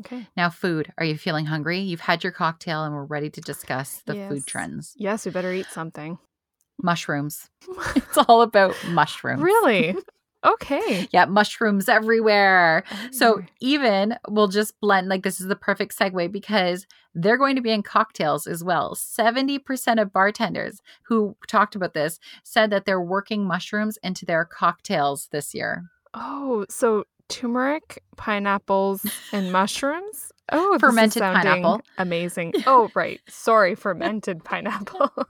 Okay. 0.00 0.26
Now, 0.36 0.50
food. 0.50 0.92
Are 0.98 1.04
you 1.04 1.16
feeling 1.16 1.46
hungry? 1.46 1.78
You've 1.78 2.00
had 2.00 2.24
your 2.24 2.32
cocktail, 2.32 2.84
and 2.84 2.94
we're 2.94 3.04
ready 3.04 3.30
to 3.30 3.40
discuss 3.40 4.02
the 4.06 4.16
Yes. 4.16 4.28
food 4.30 4.46
trends. 4.46 4.94
Yes, 4.96 5.24
we 5.24 5.30
better 5.30 5.52
eat 5.52 5.66
something. 5.66 6.18
Mushrooms. 6.82 7.48
It's 7.96 8.18
all 8.28 8.42
about 8.42 8.74
mushrooms. 8.88 9.42
really? 9.42 9.94
Okay. 10.44 11.06
Yeah, 11.12 11.26
mushrooms 11.26 11.88
everywhere. 11.88 12.82
So 13.12 13.42
even 13.60 14.16
we'll 14.28 14.48
just 14.48 14.74
blend 14.80 15.06
like 15.08 15.22
this 15.22 15.40
is 15.40 15.46
the 15.46 15.54
perfect 15.54 15.96
segue 15.96 16.32
because 16.32 16.84
they're 17.14 17.38
going 17.38 17.54
to 17.54 17.62
be 17.62 17.70
in 17.70 17.84
cocktails 17.84 18.48
as 18.48 18.64
well. 18.64 18.96
70% 18.96 20.02
of 20.02 20.12
bartenders 20.12 20.80
who 21.04 21.36
talked 21.46 21.76
about 21.76 21.94
this 21.94 22.18
said 22.42 22.70
that 22.70 22.86
they're 22.86 23.00
working 23.00 23.44
mushrooms 23.44 23.98
into 24.02 24.26
their 24.26 24.44
cocktails 24.44 25.28
this 25.30 25.54
year. 25.54 25.84
Oh, 26.12 26.66
so 26.68 27.04
turmeric, 27.28 28.02
pineapples, 28.16 29.06
and 29.32 29.52
mushrooms. 29.60 30.31
Oh, 30.50 30.78
Fermented 30.78 31.22
pineapple. 31.32 31.80
Amazing. 31.98 32.54
Oh, 32.66 32.90
right. 32.94 33.20
Sorry, 33.28 33.74
fermented 33.74 34.44
pineapple. 34.44 35.10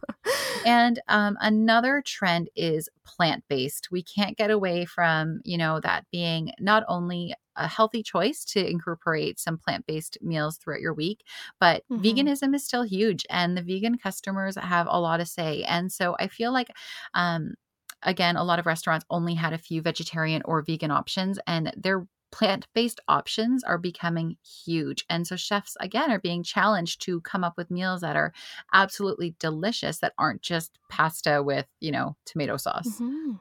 And 0.65 1.01
um, 1.09 1.37
another 1.41 2.03
trend 2.07 2.49
is 2.55 2.89
plant 3.05 3.45
based. 3.49 3.89
We 3.91 4.03
can't 4.03 4.37
get 4.37 4.51
away 4.51 4.85
from, 4.85 5.41
you 5.45 5.59
know, 5.59 5.81
that 5.81 6.07
being 6.13 6.53
not 6.61 6.85
only 6.89 7.35
a 7.57 7.67
healthy 7.67 8.03
choice 8.03 8.45
to 8.47 8.65
incorporate 8.71 9.41
some 9.41 9.59
plant 9.59 9.87
based 9.87 10.19
meals 10.23 10.57
throughout 10.57 10.81
your 10.81 10.95
week, 10.95 11.25
but 11.61 11.83
Mhm. 11.89 12.01
veganism 12.05 12.55
is 12.55 12.65
still 12.65 12.85
huge 12.85 13.27
and 13.29 13.57
the 13.57 13.63
vegan 13.63 13.99
customers 13.99 14.57
have 14.57 14.87
a 14.89 15.01
lot 15.01 15.19
to 15.19 15.27
say. 15.27 15.65
And 15.65 15.91
so 15.93 16.17
I 16.19 16.29
feel 16.29 16.53
like, 16.53 16.71
um, 17.15 17.55
again, 18.03 18.37
a 18.37 18.45
lot 18.45 18.59
of 18.59 18.67
restaurants 18.67 19.05
only 19.11 19.35
had 19.35 19.53
a 19.53 19.59
few 19.59 19.83
vegetarian 19.83 20.43
or 20.45 20.63
vegan 20.63 20.91
options 20.91 21.39
and 21.47 21.73
their 21.77 22.07
plant 22.33 22.67
based 22.75 23.01
options 23.09 23.63
are 23.65 23.79
becoming 23.79 24.37
huge. 24.45 25.05
And 25.11 25.27
so 25.27 25.37
chefs, 25.37 25.77
again, 25.81 26.11
are 26.11 26.21
being 26.21 26.43
challenged 26.43 27.03
to 27.03 27.21
come 27.21 27.45
up 27.45 27.57
with 27.57 27.71
meals 27.71 28.01
that 28.01 28.17
are 28.17 28.33
absolutely 28.73 29.37
delicious 29.39 29.99
that 29.99 30.15
aren't 30.19 30.43
just 30.43 30.79
pasta 30.89 31.43
with, 31.43 31.67
you 31.81 31.93
know, 31.93 32.17
tomato 32.25 32.57
sauce. 32.57 33.03
Mhm. 33.03 33.39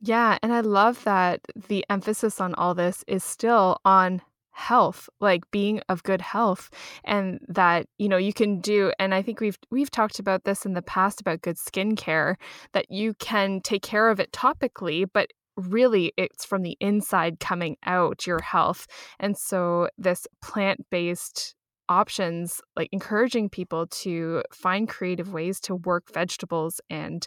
Yeah, 0.00 0.38
and 0.42 0.52
I 0.52 0.60
love 0.60 1.02
that 1.04 1.40
the 1.68 1.84
emphasis 1.90 2.40
on 2.40 2.54
all 2.54 2.74
this 2.74 3.04
is 3.06 3.24
still 3.24 3.78
on 3.84 4.22
health, 4.52 5.08
like 5.20 5.50
being 5.50 5.80
of 5.88 6.02
good 6.02 6.20
health 6.22 6.70
and 7.04 7.40
that, 7.48 7.86
you 7.98 8.08
know, 8.08 8.16
you 8.16 8.32
can 8.32 8.60
do 8.60 8.92
and 8.98 9.14
I 9.14 9.22
think 9.22 9.40
we've 9.40 9.58
we've 9.70 9.90
talked 9.90 10.18
about 10.18 10.44
this 10.44 10.64
in 10.66 10.74
the 10.74 10.82
past 10.82 11.20
about 11.20 11.42
good 11.42 11.56
skincare 11.56 12.36
that 12.72 12.90
you 12.90 13.14
can 13.14 13.60
take 13.60 13.82
care 13.82 14.08
of 14.08 14.18
it 14.20 14.32
topically, 14.32 15.06
but 15.12 15.30
really 15.56 16.12
it's 16.16 16.44
from 16.44 16.62
the 16.62 16.76
inside 16.80 17.40
coming 17.40 17.76
out 17.84 18.26
your 18.26 18.40
health. 18.40 18.86
And 19.18 19.36
so 19.36 19.88
this 19.98 20.26
plant-based 20.42 21.54
options 21.88 22.60
like 22.74 22.88
encouraging 22.92 23.48
people 23.48 23.86
to 23.86 24.42
find 24.52 24.88
creative 24.88 25.32
ways 25.32 25.60
to 25.60 25.76
work 25.76 26.12
vegetables 26.12 26.80
and 26.90 27.26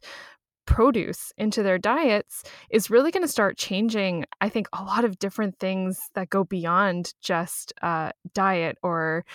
produce 0.65 1.31
into 1.37 1.63
their 1.63 1.77
diets 1.79 2.43
is 2.69 2.89
really 2.91 3.09
going 3.09 3.23
to 3.23 3.27
start 3.27 3.57
changing 3.57 4.23
i 4.39 4.47
think 4.47 4.67
a 4.73 4.83
lot 4.83 5.03
of 5.03 5.17
different 5.17 5.57
things 5.57 5.99
that 6.13 6.29
go 6.29 6.43
beyond 6.43 7.13
just 7.21 7.73
uh, 7.81 8.11
diet 8.35 8.77
or 8.83 9.25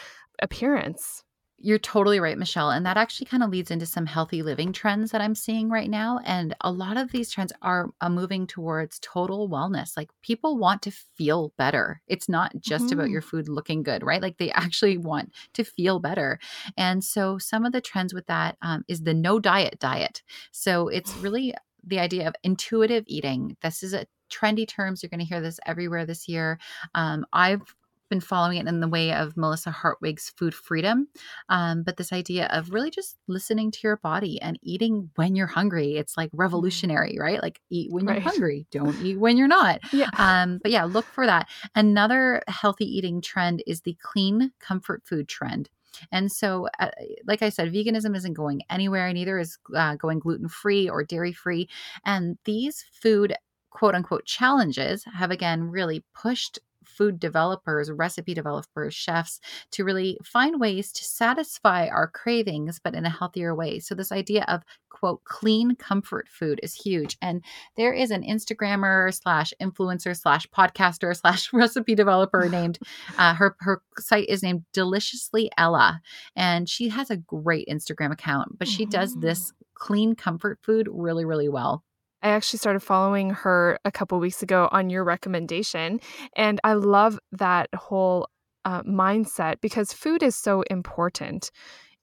appearance 0.41 1.25
You're 1.67 1.79
totally 1.79 2.21
right, 2.21 2.37
Michelle. 2.37 2.69
And 2.71 2.85
that 2.85 2.99
actually 2.99 3.25
kind 3.25 3.43
of 3.43 3.49
leads 3.49 3.71
into 3.71 3.87
some 3.87 4.05
healthy 4.05 4.43
living 4.43 4.71
trends 4.71 5.13
that 5.13 5.23
I'm 5.23 5.35
seeing 5.35 5.71
right 5.71 5.89
now. 5.89 6.21
And 6.23 6.55
a 6.61 6.71
lot 6.71 6.99
of 6.99 7.11
these 7.11 7.31
trends 7.31 7.55
are 7.63 7.89
uh, 8.03 8.11
moving 8.11 8.47
towards 8.47 8.99
total 9.01 9.49
wellness. 9.49 9.97
Like 9.97 10.11
people 10.21 10.59
want 10.59 10.83
to 10.83 10.91
feel 10.91 11.55
better. 11.57 12.03
It's 12.07 12.29
not 12.29 12.53
just 12.61 12.93
about 12.93 13.09
Mhm. 13.09 13.11
your 13.11 13.23
food 13.23 13.49
looking 13.49 13.83
good, 13.83 14.03
right? 14.03 14.21
Like 14.21 14.37
they 14.37 14.51
actually 14.75 14.99
want 14.99 15.33
to 15.55 15.65
feel 15.65 16.01
better. 16.01 16.39
And 16.77 17.03
so 17.03 17.39
some 17.39 17.65
of 17.65 17.73
the 17.73 17.81
trends 17.81 18.13
with 18.13 18.27
that 18.27 18.59
um, 18.61 18.85
is 18.87 19.01
the 19.05 19.15
no 19.15 19.39
diet 19.41 19.79
diet. 19.79 20.23
So 20.53 20.89
it's 20.89 21.17
really 21.19 21.55
the 21.83 21.99
idea 21.99 22.29
of 22.29 22.35
intuitive 22.43 23.05
eating. 23.07 23.57
This 23.63 23.83
is 23.83 23.95
a 23.95 24.07
trendy 24.31 24.69
terms. 24.69 25.03
You're 25.03 25.11
going 25.11 25.21
to 25.21 25.25
hear 25.27 25.41
this 25.41 25.61
everywhere 25.65 26.05
this 26.05 26.29
year. 26.29 26.59
Um, 26.95 27.25
I've 27.33 27.63
been 28.11 28.21
following 28.21 28.59
it 28.59 28.67
in 28.67 28.81
the 28.81 28.89
way 28.89 29.13
of 29.13 29.37
Melissa 29.37 29.71
Hartwig's 29.71 30.31
Food 30.37 30.55
Freedom. 30.55 31.09
Um, 31.49 31.83
but 31.83 31.97
this 31.97 32.13
idea 32.13 32.47
of 32.53 32.71
really 32.71 32.91
just 32.91 33.17
listening 33.27 33.71
to 33.73 33.79
your 33.83 33.97
body 33.97 34.41
and 34.41 34.59
eating 34.63 35.11
when 35.17 35.35
you're 35.35 35.47
hungry. 35.47 35.97
It's 35.97 36.17
like 36.17 36.31
revolutionary, 36.33 37.17
right? 37.19 37.43
Like 37.43 37.61
eat 37.71 37.91
when 37.93 38.05
you're 38.05 38.15
Right. 38.15 38.23
hungry, 38.23 38.67
don't 38.71 38.97
eat 39.03 39.19
when 39.19 39.37
you're 39.37 39.49
not. 39.49 39.81
yeah 39.93 40.11
Um, 40.19 40.59
but 40.63 40.71
yeah, 40.71 40.85
look 40.85 41.05
for 41.07 41.27
that. 41.27 41.49
Another 41.75 42.43
healthy 42.49 42.85
eating 42.85 43.21
trend 43.21 43.63
is 43.67 43.81
the 43.83 43.97
clean 44.03 44.53
comfort 44.61 45.03
food 45.05 45.29
trend. 45.29 45.69
And 46.11 46.31
so, 46.31 46.67
uh, 46.81 46.91
like 47.27 47.43
I 47.43 47.51
said, 47.51 47.73
veganism 47.73 48.17
isn't 48.17 48.33
going 48.35 48.63
anywhere, 48.69 49.07
and 49.07 49.15
neither 49.15 49.39
is 49.39 49.59
uh, 49.77 49.95
going 49.95 50.19
gluten 50.19 50.49
free 50.49 50.89
or 50.89 51.05
dairy 51.05 51.33
free. 51.33 51.69
And 52.05 52.37
these 52.45 52.85
food 52.93 53.35
quote 53.71 53.95
unquote 53.95 54.25
challenges 54.25 55.05
have 55.05 55.31
again 55.31 55.71
really 55.71 56.05
pushed 56.15 56.59
food 56.87 57.19
developers, 57.19 57.91
recipe 57.91 58.35
developers, 58.35 58.95
chefs 58.95 59.41
to 59.73 59.85
really 59.85 60.19
find 60.25 60.61
ways 60.61 60.93
to 60.93 61.05
satisfy 61.05 61.89
our 61.89 62.09
cravings, 62.09 62.81
but 62.83 62.95
in 62.95 63.05
a 63.05 63.11
healthier 63.11 63.55
way. 63.55 63.79
So, 63.79 63.95
this 63.95 64.13
idea 64.13 64.45
of 64.49 64.63
quote 64.95 65.25
clean 65.25 65.75
comfort 65.75 66.29
food 66.29 66.61
is 66.63 66.75
huge. 66.75 67.19
And 67.21 67.43
there 67.77 67.93
is 67.93 68.11
an 68.11 68.23
Instagrammer 68.23 69.13
slash 69.13 69.53
influencer 69.61 70.17
slash 70.17 70.47
podcaster 70.49 71.15
slash 71.21 71.53
recipe 71.53 71.95
developer 71.95 72.49
named 72.49 72.79
uh, 73.19 73.35
her 73.35 73.57
her 73.61 73.83
site 73.99 74.29
is 74.29 74.43
named 74.43 74.65
Deliciously 74.73 75.51
Ella, 75.59 76.01
and 76.37 76.69
she 76.69 76.89
has 76.89 77.11
a 77.11 77.17
great 77.17 77.69
Instagram 77.69 78.13
account. 78.13 78.59
But 78.59 78.69
she 78.69 78.87
does 78.87 79.15
this 79.17 79.53
clean 79.75 80.15
comfort 80.15 80.59
food 80.63 80.89
really 80.91 81.25
really 81.25 81.49
well. 81.49 81.85
I 82.25 82.31
actually 82.31 82.59
started 82.59 82.81
following 82.81 83.31
her 83.31 83.79
a 83.85 83.93
couple 83.93 84.19
weeks 84.19 84.43
ago 84.43 84.69
on 84.73 84.89
your 84.89 85.05
recommendation. 85.05 86.01
And 86.35 86.59
I 86.65 86.73
love 86.73 87.19
that 87.33 87.69
whole 87.75 88.29
uh, 88.65 88.83
mindset 88.83 89.61
because 89.61 89.93
food 89.93 90.23
is 90.23 90.35
so 90.35 90.63
important 90.63 91.51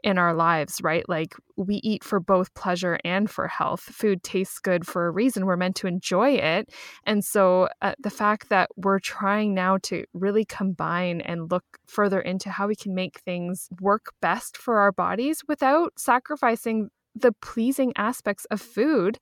in 0.03 0.19
our 0.19 0.33
lives, 0.33 0.79
right? 0.83 1.07
Like 1.09 1.35
we 1.57 1.75
eat 1.77 2.03
for 2.03 2.19
both 2.19 2.53
pleasure 2.53 2.99
and 3.03 3.29
for 3.29 3.47
health. 3.47 3.81
Food 3.81 4.23
tastes 4.23 4.59
good 4.59 4.85
for 4.85 5.07
a 5.07 5.11
reason. 5.11 5.45
We're 5.45 5.57
meant 5.57 5.75
to 5.77 5.87
enjoy 5.87 6.31
it. 6.33 6.69
And 7.05 7.25
so 7.25 7.69
uh, 7.81 7.93
the 7.99 8.09
fact 8.09 8.49
that 8.49 8.69
we're 8.75 8.99
trying 8.99 9.53
now 9.55 9.77
to 9.83 10.05
really 10.13 10.45
combine 10.45 11.21
and 11.21 11.51
look 11.51 11.63
further 11.87 12.19
into 12.19 12.49
how 12.49 12.67
we 12.67 12.75
can 12.75 12.93
make 12.93 13.19
things 13.19 13.69
work 13.79 14.13
best 14.21 14.57
for 14.57 14.79
our 14.79 14.91
bodies 14.91 15.41
without 15.47 15.93
sacrificing 15.97 16.89
the 17.15 17.33
pleasing 17.41 17.93
aspects 17.95 18.45
of 18.45 18.61
food 18.61 19.19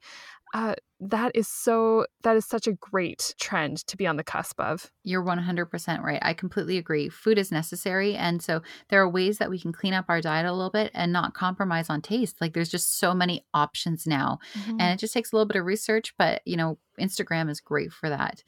uh, 0.53 0.75
that 0.99 1.31
is 1.35 1.47
so 1.47 2.05
that 2.23 2.35
is 2.35 2.45
such 2.45 2.67
a 2.67 2.73
great 2.73 3.33
trend 3.39 3.77
to 3.87 3.95
be 3.95 4.07
on 4.07 4.17
the 4.17 4.23
cusp 4.23 4.59
of. 4.59 4.91
You're 5.03 5.23
100% 5.23 6.01
right. 6.01 6.19
I 6.21 6.33
completely 6.33 6.77
agree. 6.77 7.07
Food 7.09 7.37
is 7.37 7.51
necessary 7.51 8.15
and 8.15 8.41
so 8.41 8.61
there 8.89 9.01
are 9.01 9.09
ways 9.09 9.37
that 9.37 9.49
we 9.49 9.59
can 9.59 9.71
clean 9.71 9.93
up 9.93 10.05
our 10.09 10.21
diet 10.21 10.45
a 10.45 10.51
little 10.51 10.71
bit 10.71 10.91
and 10.93 11.13
not 11.13 11.33
compromise 11.33 11.89
on 11.89 12.01
taste. 12.01 12.41
Like 12.41 12.53
there's 12.53 12.69
just 12.69 12.99
so 12.99 13.13
many 13.13 13.45
options 13.53 14.05
now 14.07 14.39
mm-hmm. 14.53 14.81
and 14.81 14.93
it 14.93 14.99
just 14.99 15.13
takes 15.13 15.31
a 15.31 15.35
little 15.35 15.47
bit 15.47 15.57
of 15.57 15.65
research 15.65 16.13
but 16.17 16.41
you 16.45 16.57
know 16.57 16.77
instagram 16.99 17.49
is 17.49 17.61
great 17.61 17.93
for 17.93 18.09
that. 18.09 18.43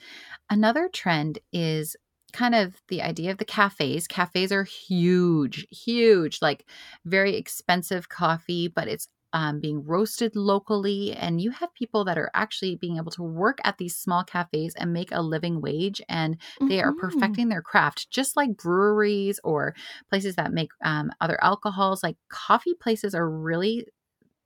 Another 0.50 0.90
trend 0.92 1.40
is 1.54 1.96
kind 2.34 2.56
of 2.56 2.82
the 2.88 3.02
idea 3.02 3.32
of 3.32 3.38
the 3.38 3.46
cafes. 3.46 4.08
Cafes 4.08 4.52
are 4.52 4.64
huge, 4.64 5.68
huge, 5.70 6.40
like 6.42 6.66
very 7.06 7.36
expensive 7.36 8.10
coffee, 8.10 8.68
but 8.68 8.88
it's 8.88 9.08
um, 9.34 9.60
being 9.60 9.84
roasted 9.86 10.36
locally. 10.36 11.14
And 11.14 11.42
you 11.42 11.52
have 11.52 11.74
people 11.74 12.04
that 12.06 12.18
are 12.18 12.32
actually 12.34 12.76
being 12.76 12.98
able 12.98 13.12
to 13.12 13.24
work 13.24 13.60
at 13.64 13.78
these 13.78 13.96
small 13.96 14.24
cafes 14.24 14.74
and 14.76 14.94
make 14.94 15.12
a 15.12 15.22
living 15.22 15.62
wage. 15.62 16.02
And 16.10 16.38
they 16.60 16.78
mm-hmm. 16.78 16.90
are 16.90 16.94
perfecting 16.94 17.50
their 17.50 17.62
craft, 17.62 18.10
just 18.10 18.36
like 18.36 18.58
breweries 18.58 19.40
or 19.44 19.76
places 20.10 20.36
that 20.36 20.54
make 20.54 20.72
um, 20.84 21.12
other 21.22 21.42
alcohols. 21.44 22.04
Like 22.04 22.18
coffee 22.30 22.74
places 22.74 23.16
are 23.16 23.30
really 23.30 23.86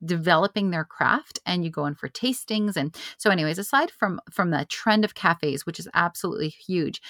developing 0.04 0.70
their 0.70 0.86
craft 0.86 1.40
and 1.46 1.64
you 1.64 1.72
go 1.72 1.86
in 1.86 1.96
for 1.96 2.10
tastings 2.10 2.76
and 2.76 2.96
so 3.18 3.30
anyways 3.30 3.58
aside 3.58 3.90
from 3.90 4.20
from 4.30 4.52
the 4.52 4.66
trend 4.66 5.06
of 5.06 5.16
cafes 5.16 5.66
which 5.66 5.80
is 5.80 5.88
absolutely 5.94 6.50
huge 6.50 7.02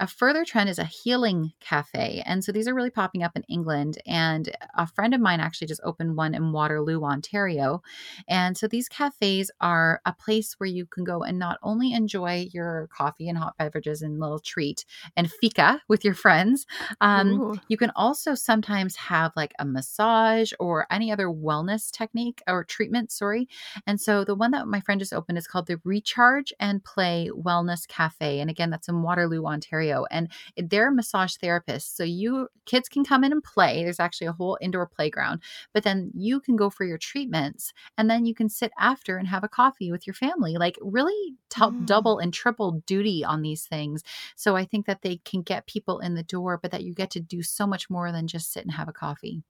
a 0.00 0.06
further 0.06 0.44
trend 0.44 0.68
is 0.68 0.78
a 0.78 0.84
healing 0.84 1.52
cafe. 1.60 2.22
And 2.24 2.44
so 2.44 2.52
these 2.52 2.68
are 2.68 2.74
really 2.74 2.90
popping 2.90 3.22
up 3.22 3.32
in 3.34 3.42
England. 3.48 3.98
And 4.06 4.50
a 4.76 4.86
friend 4.86 5.12
of 5.12 5.20
mine 5.20 5.40
actually 5.40 5.66
just 5.66 5.80
opened 5.82 6.16
one 6.16 6.34
in 6.34 6.52
Waterloo, 6.52 7.02
Ontario. 7.02 7.82
And 8.28 8.56
so 8.56 8.68
these 8.68 8.88
cafes 8.88 9.50
are 9.60 10.00
a 10.06 10.12
place 10.12 10.54
where 10.58 10.68
you 10.68 10.86
can 10.86 11.04
go 11.04 11.22
and 11.22 11.38
not 11.38 11.58
only 11.62 11.92
enjoy 11.92 12.48
your 12.52 12.88
coffee 12.96 13.28
and 13.28 13.36
hot 13.36 13.56
beverages 13.58 14.02
and 14.02 14.20
little 14.20 14.38
treat 14.38 14.84
and 15.16 15.30
fika 15.30 15.82
with 15.88 16.04
your 16.04 16.14
friends, 16.14 16.66
um, 17.00 17.60
you 17.68 17.76
can 17.76 17.90
also 17.96 18.34
sometimes 18.34 18.94
have 18.96 19.32
like 19.34 19.52
a 19.58 19.64
massage 19.64 20.52
or 20.60 20.86
any 20.90 21.10
other 21.10 21.26
wellness 21.26 21.90
technique 21.90 22.40
or 22.46 22.62
treatment, 22.62 23.10
sorry. 23.10 23.48
And 23.86 24.00
so 24.00 24.24
the 24.24 24.34
one 24.34 24.52
that 24.52 24.68
my 24.68 24.80
friend 24.80 25.00
just 25.00 25.12
opened 25.12 25.38
is 25.38 25.46
called 25.46 25.66
the 25.66 25.80
Recharge 25.84 26.52
and 26.60 26.84
Play 26.84 27.30
Wellness 27.34 27.86
Cafe. 27.88 28.38
And 28.38 28.48
again, 28.48 28.70
that's 28.70 28.88
in 28.88 29.02
Waterloo, 29.02 29.44
Ontario 29.44 29.87
and 30.10 30.30
they're 30.56 30.90
massage 30.90 31.36
therapists. 31.36 31.94
So 31.94 32.04
you 32.04 32.48
kids 32.66 32.88
can 32.88 33.04
come 33.04 33.24
in 33.24 33.32
and 33.32 33.42
play. 33.42 33.82
There's 33.82 34.00
actually 34.00 34.28
a 34.28 34.32
whole 34.32 34.58
indoor 34.60 34.86
playground, 34.86 35.42
but 35.72 35.82
then 35.82 36.10
you 36.14 36.40
can 36.40 36.56
go 36.56 36.70
for 36.70 36.84
your 36.84 36.98
treatments 36.98 37.72
and 37.96 38.10
then 38.10 38.26
you 38.26 38.34
can 38.34 38.48
sit 38.48 38.72
after 38.78 39.16
and 39.16 39.28
have 39.28 39.44
a 39.44 39.48
coffee 39.48 39.90
with 39.90 40.06
your 40.06 40.14
family. 40.14 40.56
Like 40.56 40.76
really 40.80 41.34
t- 41.50 41.60
mm. 41.60 41.86
double 41.86 42.18
and 42.18 42.32
triple 42.32 42.82
duty 42.86 43.24
on 43.24 43.42
these 43.42 43.64
things. 43.64 44.02
So 44.36 44.56
I 44.56 44.64
think 44.64 44.86
that 44.86 45.02
they 45.02 45.20
can 45.24 45.42
get 45.42 45.66
people 45.66 45.98
in 46.00 46.14
the 46.14 46.22
door, 46.22 46.58
but 46.60 46.70
that 46.70 46.84
you 46.84 46.94
get 46.94 47.10
to 47.12 47.20
do 47.20 47.42
so 47.42 47.66
much 47.66 47.90
more 47.90 48.12
than 48.12 48.26
just 48.26 48.52
sit 48.52 48.64
and 48.64 48.72
have 48.72 48.88
a 48.88 48.92
coffee. 48.92 49.42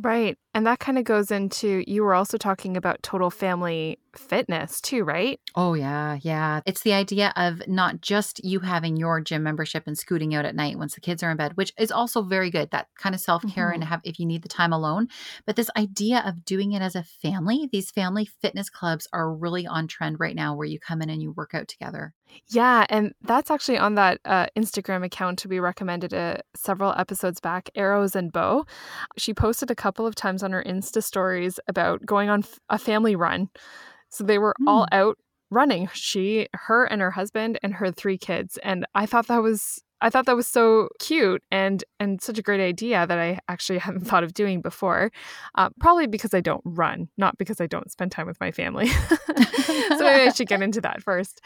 Right. 0.00 0.38
And 0.54 0.66
that 0.66 0.78
kind 0.78 0.98
of 0.98 1.04
goes 1.04 1.30
into 1.30 1.84
you 1.86 2.02
were 2.02 2.14
also 2.14 2.38
talking 2.38 2.76
about 2.76 3.02
total 3.02 3.30
family 3.30 3.98
fitness 4.18 4.80
too, 4.80 5.04
right? 5.04 5.40
Oh, 5.54 5.74
yeah. 5.74 6.18
Yeah. 6.22 6.60
It's 6.66 6.82
the 6.82 6.92
idea 6.92 7.32
of 7.36 7.66
not 7.66 8.00
just 8.00 8.44
you 8.44 8.60
having 8.60 8.96
your 8.96 9.20
gym 9.20 9.42
membership 9.42 9.84
and 9.86 9.96
scooting 9.96 10.34
out 10.34 10.44
at 10.44 10.54
night 10.54 10.78
once 10.78 10.94
the 10.94 11.00
kids 11.00 11.22
are 11.22 11.30
in 11.30 11.36
bed, 11.36 11.56
which 11.56 11.72
is 11.78 11.90
also 11.90 12.22
very 12.22 12.50
good. 12.50 12.70
That 12.70 12.88
kind 12.98 13.14
of 13.14 13.20
self 13.20 13.42
care 13.42 13.66
mm-hmm. 13.66 13.74
and 13.74 13.84
have 13.84 14.00
if 14.04 14.18
you 14.18 14.26
need 14.26 14.42
the 14.42 14.48
time 14.48 14.72
alone. 14.72 15.08
But 15.46 15.56
this 15.56 15.70
idea 15.76 16.22
of 16.26 16.44
doing 16.44 16.72
it 16.72 16.82
as 16.82 16.94
a 16.94 17.02
family, 17.02 17.68
these 17.70 17.90
family 17.90 18.24
fitness 18.24 18.70
clubs 18.70 19.08
are 19.12 19.32
really 19.32 19.66
on 19.66 19.88
trend 19.88 20.20
right 20.20 20.36
now 20.36 20.54
where 20.54 20.66
you 20.66 20.78
come 20.78 21.02
in 21.02 21.10
and 21.10 21.22
you 21.22 21.32
work 21.32 21.54
out 21.54 21.68
together. 21.68 22.12
Yeah, 22.48 22.86
and 22.88 23.14
that's 23.22 23.50
actually 23.50 23.78
on 23.78 23.94
that 23.96 24.20
uh, 24.24 24.46
Instagram 24.56 25.04
account 25.04 25.44
we 25.46 25.60
recommended 25.60 26.14
uh, 26.14 26.38
several 26.54 26.94
episodes 26.96 27.40
back, 27.40 27.70
Arrows 27.74 28.16
and 28.16 28.32
Bow. 28.32 28.64
She 29.16 29.34
posted 29.34 29.70
a 29.70 29.74
couple 29.74 30.06
of 30.06 30.14
times 30.14 30.42
on 30.42 30.52
her 30.52 30.62
Insta 30.64 31.02
stories 31.02 31.58
about 31.68 32.04
going 32.06 32.28
on 32.28 32.40
f- 32.40 32.58
a 32.68 32.78
family 32.78 33.16
run. 33.16 33.50
So 34.12 34.24
they 34.24 34.38
were 34.38 34.54
mm. 34.60 34.68
all 34.68 34.86
hmm. 34.90 34.94
out 34.94 35.18
running. 35.50 35.88
She, 35.92 36.48
her, 36.54 36.84
and 36.84 37.00
her 37.00 37.10
husband 37.10 37.58
and 37.62 37.74
her 37.74 37.90
three 37.90 38.18
kids, 38.18 38.58
and 38.62 38.86
I 38.94 39.06
thought 39.06 39.26
that 39.28 39.42
was 39.42 39.82
I 40.02 40.10
thought 40.10 40.26
that 40.26 40.36
was 40.36 40.48
so 40.48 40.88
cute 40.98 41.42
and 41.52 41.82
and 42.00 42.20
such 42.20 42.36
a 42.36 42.42
great 42.42 42.60
idea 42.60 43.06
that 43.06 43.18
I 43.18 43.38
actually 43.48 43.78
hadn't 43.86 44.06
thought 44.06 44.24
of 44.24 44.34
doing 44.34 44.60
before. 44.60 45.10
Uh, 45.54 45.70
probably 45.80 46.08
because 46.08 46.34
I 46.34 46.40
don't 46.40 46.62
run, 46.64 47.08
not 47.16 47.38
because 47.38 47.60
I 47.60 47.66
don't 47.66 47.90
spend 47.90 48.12
time 48.12 48.26
with 48.26 48.40
my 48.40 48.50
family. 48.50 48.88
so 48.88 50.00
maybe 50.00 50.28
I 50.28 50.32
should 50.34 50.48
get 50.48 50.62
into 50.62 50.80
that 50.82 51.02
first. 51.02 51.40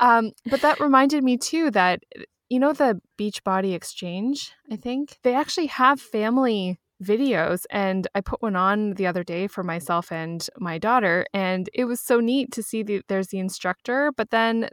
Um, 0.00 0.32
but 0.46 0.60
that 0.60 0.80
reminded 0.80 1.24
me 1.24 1.38
too 1.38 1.70
that 1.70 2.02
you 2.48 2.58
know 2.58 2.72
the 2.72 3.00
Beachbody 3.16 3.74
Exchange. 3.74 4.52
I 4.70 4.76
think 4.76 5.18
they 5.22 5.34
actually 5.34 5.66
have 5.68 6.00
family 6.00 6.78
videos 7.02 7.64
and 7.70 8.06
I 8.14 8.20
put 8.20 8.42
one 8.42 8.56
on 8.56 8.94
the 8.94 9.06
other 9.06 9.24
day 9.24 9.46
for 9.46 9.62
myself 9.62 10.12
and 10.12 10.46
my 10.58 10.78
daughter 10.78 11.26
and 11.32 11.68
it 11.72 11.86
was 11.86 12.00
so 12.00 12.20
neat 12.20 12.52
to 12.52 12.62
see 12.62 12.82
that 12.82 13.04
there's 13.08 13.28
the 13.28 13.38
instructor 13.38 14.12
but 14.16 14.30
then 14.30 14.68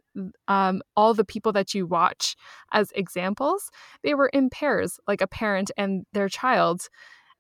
um, 0.48 0.82
all 0.96 1.14
the 1.14 1.24
people 1.24 1.54
that 1.54 1.74
you 1.74 1.86
watch 1.86 2.36
as 2.74 2.92
examples 2.96 3.72
they 4.04 4.14
were 4.14 4.28
in 4.28 4.50
pairs 4.50 5.00
like 5.08 5.22
a 5.22 5.28
parent 5.28 5.72
and 5.78 6.06
their 6.14 6.28
child 6.28 6.90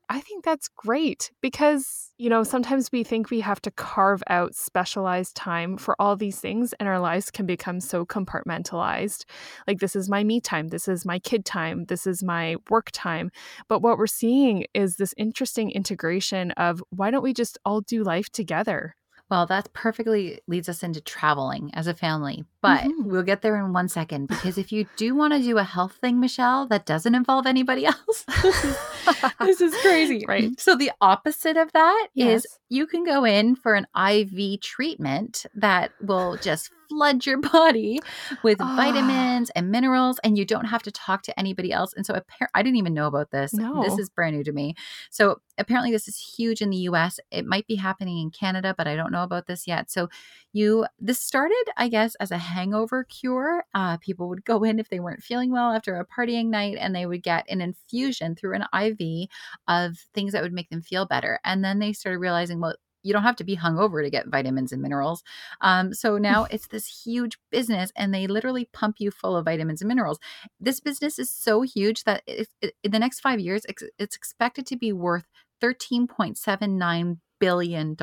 I 0.10 0.22
think 0.22 0.46
that's 0.46 0.70
great 0.70 1.32
because, 1.41 2.13
you 2.17 2.30
know, 2.30 2.43
sometimes 2.43 2.89
we 2.93 3.04
think 3.04 3.30
we 3.30 3.41
have 3.41 3.62
to 3.63 3.72
carve 3.72 4.24
out 4.28 4.56
specialized 4.56 5.36
time 5.36 5.76
for 5.78 6.02
all 6.02 6.15
these 6.15 6.39
things, 6.39 6.72
and 6.80 6.88
our 6.88 7.00
lives 7.00 7.30
can 7.30 7.46
become 7.46 7.82
so 7.82 8.06
compartmentalized. 8.06 9.26
Like, 9.67 9.80
this 9.80 9.98
is 9.98 10.10
my 10.10 10.24
me 10.24 10.39
time, 10.39 10.70
this 10.70 10.88
is 10.88 11.06
my 11.06 11.20
kid 11.20 11.43
time, 11.43 11.86
this 11.86 12.08
is 12.08 12.24
my 12.24 12.56
work 12.70 12.89
time. 12.93 13.32
But 13.67 13.82
what 13.82 13.98
we're 13.98 14.08
seeing 14.08 14.65
is 14.74 14.96
this 14.96 15.13
interesting 15.17 15.72
integration 15.72 16.52
of 16.52 16.82
why 16.89 17.12
don't 17.12 17.24
we 17.24 17.34
just 17.34 17.58
all 17.65 17.82
do 17.82 18.02
life 18.04 18.30
together? 18.30 18.96
Well, 19.30 19.46
that 19.48 19.74
perfectly 19.74 20.40
leads 20.48 20.70
us 20.70 20.84
into 20.84 21.02
traveling 21.02 21.72
as 21.74 21.88
a 21.88 21.94
family, 21.94 22.46
but 22.62 22.84
mm-hmm. 22.84 23.10
we'll 23.10 23.24
get 23.24 23.42
there 23.42 23.58
in 23.58 23.74
one 23.74 23.90
second 23.90 24.28
because 24.28 24.58
if 24.58 24.72
you 24.72 24.86
do 24.96 25.16
want 25.16 25.34
to 25.34 25.40
do 25.40 25.58
a 25.58 25.63
health 25.63 25.98
thing, 26.00 26.20
Michelle, 26.22 26.66
that 26.68 26.86
doesn't 26.86 27.13
involve 27.13 27.46
anybody 27.46 27.86
else, 27.88 28.26
this 29.40 29.60
is 29.60 29.76
crazy, 29.82 30.24
right? 30.28 30.58
So, 30.60 30.76
the 30.78 30.92
opposite 31.02 31.58
of 31.58 31.74
that 31.74 32.08
yes. 32.13 32.46
is 32.46 32.58
you 32.70 32.88
can 32.88 33.04
go 33.04 33.26
in 33.26 33.56
for 33.56 33.76
an 33.76 33.88
IV 33.98 34.62
treatment 34.62 35.46
that 35.56 35.92
will 36.02 36.38
just 36.38 36.72
flood 36.89 37.26
your 37.26 37.38
body 37.38 38.00
with 38.43 38.58
oh. 38.60 38.76
vitamins 38.76 39.50
and 39.52 39.71
minerals, 39.71 40.19
and 40.23 40.38
you 40.38 40.45
don't 40.45 40.65
have 40.65 40.84
to 40.84 40.91
talk 40.91 41.23
to 41.23 41.39
anybody 41.39 41.71
else. 41.71 41.93
And 41.93 42.06
so, 42.06 42.13
appar- 42.13 42.47
I 42.54 42.63
didn't 42.63 42.78
even 42.78 42.93
know 42.93 43.08
about 43.08 43.32
this. 43.32 43.54
No. 43.54 43.84
This 43.84 43.97
is 43.97 44.10
brand 44.10 44.36
new 44.36 44.43
to 44.43 44.52
me. 44.52 44.76
So, 45.10 45.41
apparently, 45.58 45.91
this 45.91 46.08
is 46.08 46.17
huge 46.17 46.62
in 46.62 46.69
the 46.69 46.78
US. 46.78 47.19
It 47.32 47.45
might 47.45 47.67
be 47.67 47.76
happening 47.76 48.19
in 48.19 48.32
Canada, 48.32 48.73
but 48.78 48.88
I 48.88 48.95
don't 48.95 49.12
know 49.12 49.23
about 49.23 49.47
this 49.47 49.67
yet. 49.67 49.89
So, 49.91 50.10
you 50.54 50.86
this 51.00 51.19
started, 51.19 51.65
I 51.78 51.89
guess, 51.89 52.15
as 52.15 52.32
a 52.32 52.38
hangover 52.38 53.04
cure. 53.04 53.65
Uh, 53.73 53.97
people 53.97 54.30
would 54.30 54.45
go 54.45 54.63
in 54.63 54.80
if 54.80 54.89
they 54.89 55.00
weren't 55.00 55.23
feeling 55.23 55.52
well 55.52 55.71
after 55.71 55.95
a 55.95 56.06
partying 56.06 56.47
night, 56.47 56.78
and 56.80 56.95
they 56.95 57.06
would 57.06 57.23
get 57.23 57.45
an 57.50 57.62
infusion 57.62 58.36
through 58.36 58.56
an 58.56 58.65
IV 58.73 59.28
of 59.67 59.97
things 60.13 60.34
that 60.34 60.41
would 60.41 60.54
make 60.54 60.69
them 60.69 60.82
feel 60.82 61.06
better. 61.06 61.39
And 61.43 61.63
then 61.63 61.80
they 61.80 61.93
started 61.93 62.19
realizing, 62.19 62.60
well, 62.60 62.76
you 63.04 63.14
don't 63.14 63.24
have 63.24 63.36
to 63.38 63.44
be 63.44 63.58
hungover 63.58 64.04
to 64.04 64.10
get 64.10 64.28
vitamins 64.28 64.72
and 64.72 64.82
minerals. 64.82 65.24
Um, 65.62 65.94
so 65.94 66.18
now 66.18 66.44
it's 66.52 66.68
this 66.68 67.04
huge 67.06 67.38
business, 67.52 67.92
and 67.96 68.14
they 68.14 68.28
literally 68.28 68.70
pump 68.74 68.98
you 69.00 69.12
full 69.12 69.36
of 69.36 69.46
vitamins 69.46 69.82
and 69.82 69.88
minerals. 69.88 70.20
This 70.60 70.80
business 70.80 71.20
is 71.20 71.32
so 71.32 71.62
huge 71.62 72.04
that 72.04 72.24
it, 72.28 72.48
it, 72.62 72.74
in 72.84 72.92
the 72.92 73.00
next 73.00 73.20
five 73.20 73.40
years, 73.40 73.66
it's, 73.68 73.84
it's 73.98 74.16
expected 74.16 74.66
to 74.68 74.76
be 74.76 74.92
worth 74.92 75.26
$13.79 75.62 77.18
billion. 77.40 77.96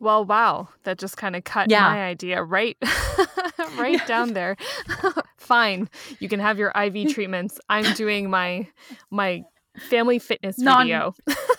Well, 0.00 0.24
wow, 0.24 0.68
that 0.84 0.98
just 0.98 1.18
kind 1.18 1.36
of 1.36 1.44
cut 1.44 1.70
yeah. 1.70 1.82
my 1.82 2.02
idea 2.04 2.42
right, 2.42 2.76
right 3.76 4.04
down 4.06 4.32
there. 4.32 4.56
Fine, 5.36 5.90
you 6.20 6.28
can 6.28 6.40
have 6.40 6.58
your 6.58 6.70
IV 6.70 7.12
treatments. 7.12 7.60
I'm 7.68 7.92
doing 7.94 8.30
my 8.30 8.66
my 9.10 9.42
family 9.76 10.18
fitness 10.18 10.58
non, 10.58 10.84
video. 10.84 11.14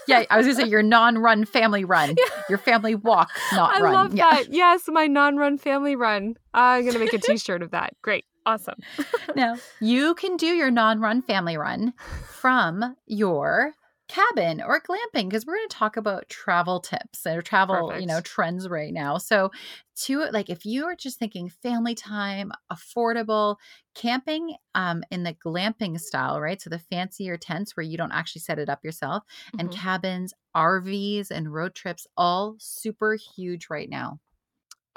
Yeah, 0.07 0.23
I 0.29 0.37
was 0.37 0.45
gonna 0.45 0.55
say 0.55 0.67
your 0.67 0.83
non-run 0.83 1.45
family 1.45 1.85
run, 1.85 2.09
yeah. 2.17 2.43
your 2.49 2.57
family 2.57 2.95
walk, 2.95 3.29
not 3.53 3.75
I 3.75 3.81
run. 3.81 3.95
I 3.95 4.01
love 4.01 4.13
yeah. 4.15 4.29
that. 4.31 4.53
Yes, 4.53 4.83
my 4.87 5.07
non-run 5.07 5.57
family 5.57 5.95
run. 5.95 6.35
I'm 6.53 6.85
gonna 6.85 6.99
make 6.99 7.13
a 7.13 7.17
T-shirt 7.17 7.61
of 7.61 7.71
that. 7.71 7.93
Great, 8.01 8.25
awesome. 8.45 8.79
now 9.35 9.55
you 9.79 10.15
can 10.15 10.37
do 10.37 10.47
your 10.47 10.71
non-run 10.71 11.21
family 11.21 11.57
run 11.57 11.93
from 12.27 12.95
your 13.05 13.73
cabin 14.11 14.61
or 14.61 14.81
glamping 14.81 15.29
because 15.29 15.45
we're 15.45 15.55
going 15.55 15.69
to 15.69 15.75
talk 15.75 15.95
about 15.95 16.27
travel 16.27 16.81
tips 16.81 17.25
or 17.25 17.41
travel 17.41 17.87
Perfect. 17.87 18.01
you 18.01 18.07
know 18.07 18.19
trends 18.19 18.67
right 18.67 18.93
now 18.93 19.17
so 19.17 19.51
to 19.95 20.25
like 20.33 20.49
if 20.49 20.65
you 20.65 20.83
are 20.83 20.95
just 20.95 21.17
thinking 21.17 21.47
family 21.47 21.95
time 21.95 22.51
affordable 22.69 23.55
camping 23.95 24.55
um 24.75 25.01
in 25.11 25.23
the 25.23 25.33
glamping 25.45 25.97
style 25.97 26.41
right 26.41 26.61
so 26.61 26.69
the 26.69 26.77
fancier 26.77 27.37
tents 27.37 27.77
where 27.77 27.85
you 27.85 27.97
don't 27.97 28.11
actually 28.11 28.41
set 28.41 28.59
it 28.59 28.67
up 28.67 28.83
yourself 28.83 29.23
mm-hmm. 29.47 29.61
and 29.61 29.71
cabins 29.71 30.33
rvs 30.57 31.31
and 31.31 31.53
road 31.53 31.73
trips 31.73 32.05
all 32.17 32.55
super 32.59 33.15
huge 33.15 33.67
right 33.69 33.89
now 33.89 34.19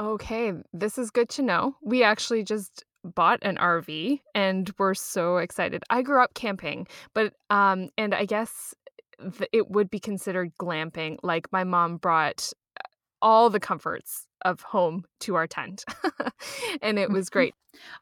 okay 0.00 0.53
this 0.72 0.98
is 0.98 1.12
good 1.12 1.29
to 1.29 1.42
know 1.42 1.77
we 1.85 2.03
actually 2.03 2.42
just 2.42 2.85
bought 3.05 3.38
an 3.42 3.57
RV 3.57 4.20
and 4.35 4.70
we're 4.79 4.94
so 4.94 5.37
excited. 5.37 5.83
I 5.90 6.00
grew 6.00 6.22
up 6.22 6.35
camping, 6.35 6.87
but 7.12 7.35
um 7.50 7.90
and 7.98 8.14
I 8.14 8.24
guess 8.24 8.74
it 9.53 9.70
would 9.70 9.90
be 9.90 10.00
considered 10.00 10.53
glamping. 10.61 11.18
Like 11.22 11.53
my 11.53 11.64
mom 11.64 11.96
brought 11.96 12.53
uh, 12.79 12.88
all 13.22 13.50
the 13.50 13.61
comforts 13.61 14.27
of 14.44 14.61
home 14.61 15.05
to 15.20 15.35
our 15.35 15.46
tent. 15.46 15.85
and 16.83 16.98
it 16.98 17.11
was 17.11 17.31
great. 17.31 17.55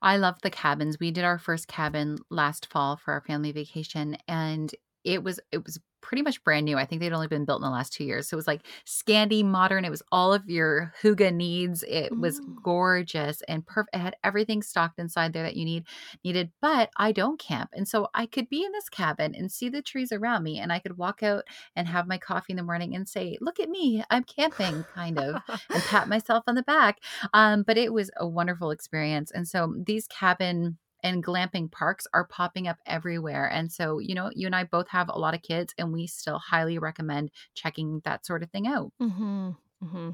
I 0.03 0.17
love 0.17 0.37
the 0.43 0.51
cabins. 0.51 0.99
We 1.01 1.11
did 1.11 1.25
our 1.25 1.39
first 1.39 1.69
cabin 1.69 2.19
last 2.31 2.71
fall 2.71 2.97
for 2.97 3.13
our 3.13 3.23
family 3.23 3.53
vacation 3.53 4.17
and 4.29 4.75
it 5.05 5.23
was 5.23 5.41
it 5.51 5.65
was 5.65 5.81
pretty 6.03 6.23
much 6.23 6.43
brand 6.45 6.67
new. 6.67 6.77
I 6.77 6.85
think 6.85 7.01
they'd 7.01 7.13
only 7.13 7.29
been 7.29 7.47
built 7.47 7.61
in 7.61 7.65
the 7.65 7.71
last 7.71 7.93
two 7.93 8.05
years. 8.05 8.29
So 8.29 8.35
it 8.35 8.37
was 8.37 8.47
like 8.47 8.67
Scandi 8.85 9.45
modern. 9.45 9.85
It 9.85 9.91
was 9.91 10.03
all 10.13 10.35
of 10.35 10.51
your 10.51 10.93
hygge 11.01 11.33
needs. 11.33 11.83
It 11.85 12.15
was 12.19 12.41
mm. 12.41 12.57
gorgeous 12.63 13.41
and 13.49 13.65
perfect. 13.65 13.95
It 13.95 14.01
had 14.01 14.17
everything 14.23 14.63
stocked 14.63 14.99
inside 14.99 15.33
there 15.33 15.45
that 15.45 15.57
you 15.57 15.65
need 15.65 15.85
needed. 16.25 16.51
But 16.61 16.91
I 16.97 17.13
don't 17.13 17.39
camp. 17.39 17.71
And 17.73 17.89
so 17.89 18.09
I 18.15 18.27
could 18.27 18.49
be 18.51 18.65
in 18.65 18.73
this 18.73 18.89
cabin 18.89 19.35
and 19.35 19.51
see 19.51 19.69
the 19.69 19.81
trees 19.81 20.13
around 20.13 20.43
me. 20.43 20.59
And 20.59 20.73
I 20.73 20.81
could 20.81 20.99
walk 20.99 21.23
out 21.23 21.45
and 21.77 21.87
have 21.87 22.07
my 22.07 22.19
coffee 22.19 22.53
in 22.53 22.57
the 22.57 22.63
morning 22.63 22.95
and 22.95 23.09
say, 23.09 23.39
look 23.41 23.61
at 23.61 23.71
me, 23.71 24.03
I'm 24.11 24.25
camping, 24.25 24.85
kind 24.95 25.19
of, 25.19 25.37
and 25.71 25.83
pat 25.85 26.09
myself 26.09 26.45
on 26.47 26.57
the 26.57 26.63
back. 26.65 26.99
Um, 27.33 27.63
but 27.63 27.79
it 27.79 27.93
was 27.93 28.11
a 28.17 28.27
wonderful 28.27 28.71
experience. 28.71 29.31
And 29.31 29.47
so 29.47 29.75
these 29.87 30.09
cabin 30.09 30.79
and 31.03 31.25
glamping 31.25 31.71
parks 31.71 32.07
are 32.15 32.27
popping 32.27 32.69
up 32.69 32.79
everywhere. 32.87 33.49
And 33.51 33.71
so, 33.71 33.99
you 33.99 34.15
know, 34.15 34.31
you 34.35 34.47
and 34.47 34.55
I 34.55 34.65
both 34.65 34.89
have 34.89 35.09
a 35.09 35.19
lot 35.19 35.35
of 35.35 35.43
kids, 35.43 35.75
and 35.79 35.93
we 35.93 36.07
still 36.07 36.39
highly 36.39 36.79
recommend 36.79 37.31
checking 37.55 38.01
that 38.05 38.27
sort 38.27 38.43
of 38.43 38.51
thing 38.51 38.67
out. 38.67 38.93
Mm-hmm. 39.01 39.51
Mm-hmm. 39.85 40.11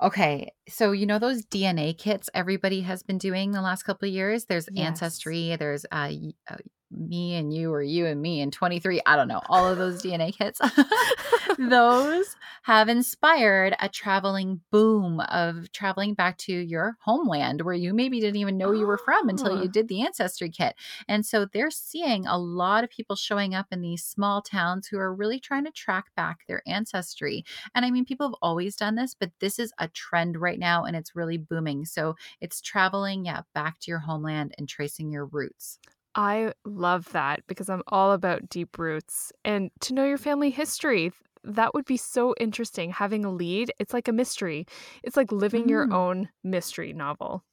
Okay, 0.00 0.52
so 0.68 0.92
you 0.92 1.06
know 1.06 1.18
those 1.18 1.44
DNA 1.44 1.96
kits 1.96 2.30
everybody 2.32 2.82
has 2.82 3.02
been 3.02 3.18
doing 3.18 3.50
the 3.50 3.60
last 3.60 3.82
couple 3.82 4.06
of 4.06 4.14
years. 4.14 4.44
There's 4.44 4.68
yes. 4.70 4.86
Ancestry, 4.86 5.56
there's 5.56 5.84
uh, 5.90 6.12
uh, 6.48 6.56
me 6.90 7.34
and 7.36 7.52
you 7.52 7.72
or 7.72 7.82
you 7.82 8.06
and 8.06 8.20
me 8.20 8.40
and 8.40 8.52
23 8.52 9.00
i 9.06 9.16
don't 9.16 9.28
know 9.28 9.42
all 9.48 9.66
of 9.66 9.78
those 9.78 10.02
dna 10.02 10.36
kits 10.36 10.60
those 11.58 12.36
have 12.62 12.88
inspired 12.88 13.74
a 13.80 13.88
traveling 13.88 14.60
boom 14.70 15.20
of 15.20 15.70
traveling 15.72 16.14
back 16.14 16.36
to 16.38 16.52
your 16.52 16.96
homeland 17.00 17.62
where 17.62 17.74
you 17.74 17.94
maybe 17.94 18.20
didn't 18.20 18.40
even 18.40 18.58
know 18.58 18.72
you 18.72 18.86
were 18.86 18.98
from 18.98 19.28
until 19.28 19.56
you 19.56 19.68
ah. 19.68 19.72
did 19.72 19.88
the 19.88 20.02
ancestry 20.02 20.50
kit. 20.50 20.74
And 21.08 21.24
so 21.24 21.46
they're 21.46 21.70
seeing 21.70 22.26
a 22.26 22.38
lot 22.38 22.84
of 22.84 22.90
people 22.90 23.16
showing 23.16 23.54
up 23.54 23.66
in 23.70 23.80
these 23.80 24.04
small 24.04 24.42
towns 24.42 24.86
who 24.86 24.98
are 24.98 25.14
really 25.14 25.40
trying 25.40 25.64
to 25.64 25.70
track 25.70 26.06
back 26.16 26.40
their 26.46 26.62
ancestry. 26.66 27.44
And 27.74 27.84
i 27.84 27.90
mean 27.90 28.04
people 28.04 28.28
have 28.28 28.36
always 28.42 28.76
done 28.76 28.94
this 28.94 29.14
but 29.14 29.30
this 29.40 29.58
is 29.58 29.72
a 29.78 29.88
trend 29.88 30.36
right 30.36 30.58
now 30.58 30.84
and 30.84 30.96
it's 30.96 31.16
really 31.16 31.38
booming. 31.38 31.84
So 31.84 32.16
it's 32.40 32.60
traveling 32.60 33.24
yeah 33.24 33.42
back 33.54 33.78
to 33.80 33.90
your 33.90 34.00
homeland 34.00 34.54
and 34.58 34.68
tracing 34.68 35.10
your 35.10 35.26
roots 35.26 35.78
I 36.18 36.52
love 36.64 37.12
that 37.12 37.44
because 37.46 37.70
I'm 37.70 37.84
all 37.86 38.10
about 38.10 38.48
deep 38.48 38.76
roots 38.76 39.32
and 39.44 39.70
to 39.82 39.94
know 39.94 40.04
your 40.04 40.18
family 40.18 40.50
history. 40.50 41.12
That 41.44 41.74
would 41.74 41.84
be 41.84 41.96
so 41.96 42.34
interesting 42.40 42.90
having 42.90 43.24
a 43.24 43.30
lead. 43.30 43.72
It's 43.78 43.94
like 43.94 44.08
a 44.08 44.12
mystery. 44.12 44.66
It's 45.04 45.16
like 45.16 45.30
living 45.30 45.66
mm. 45.66 45.70
your 45.70 45.92
own 45.92 46.28
mystery 46.42 46.92
novel. 46.92 47.44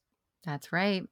That's 0.45 0.73
right. 0.73 1.03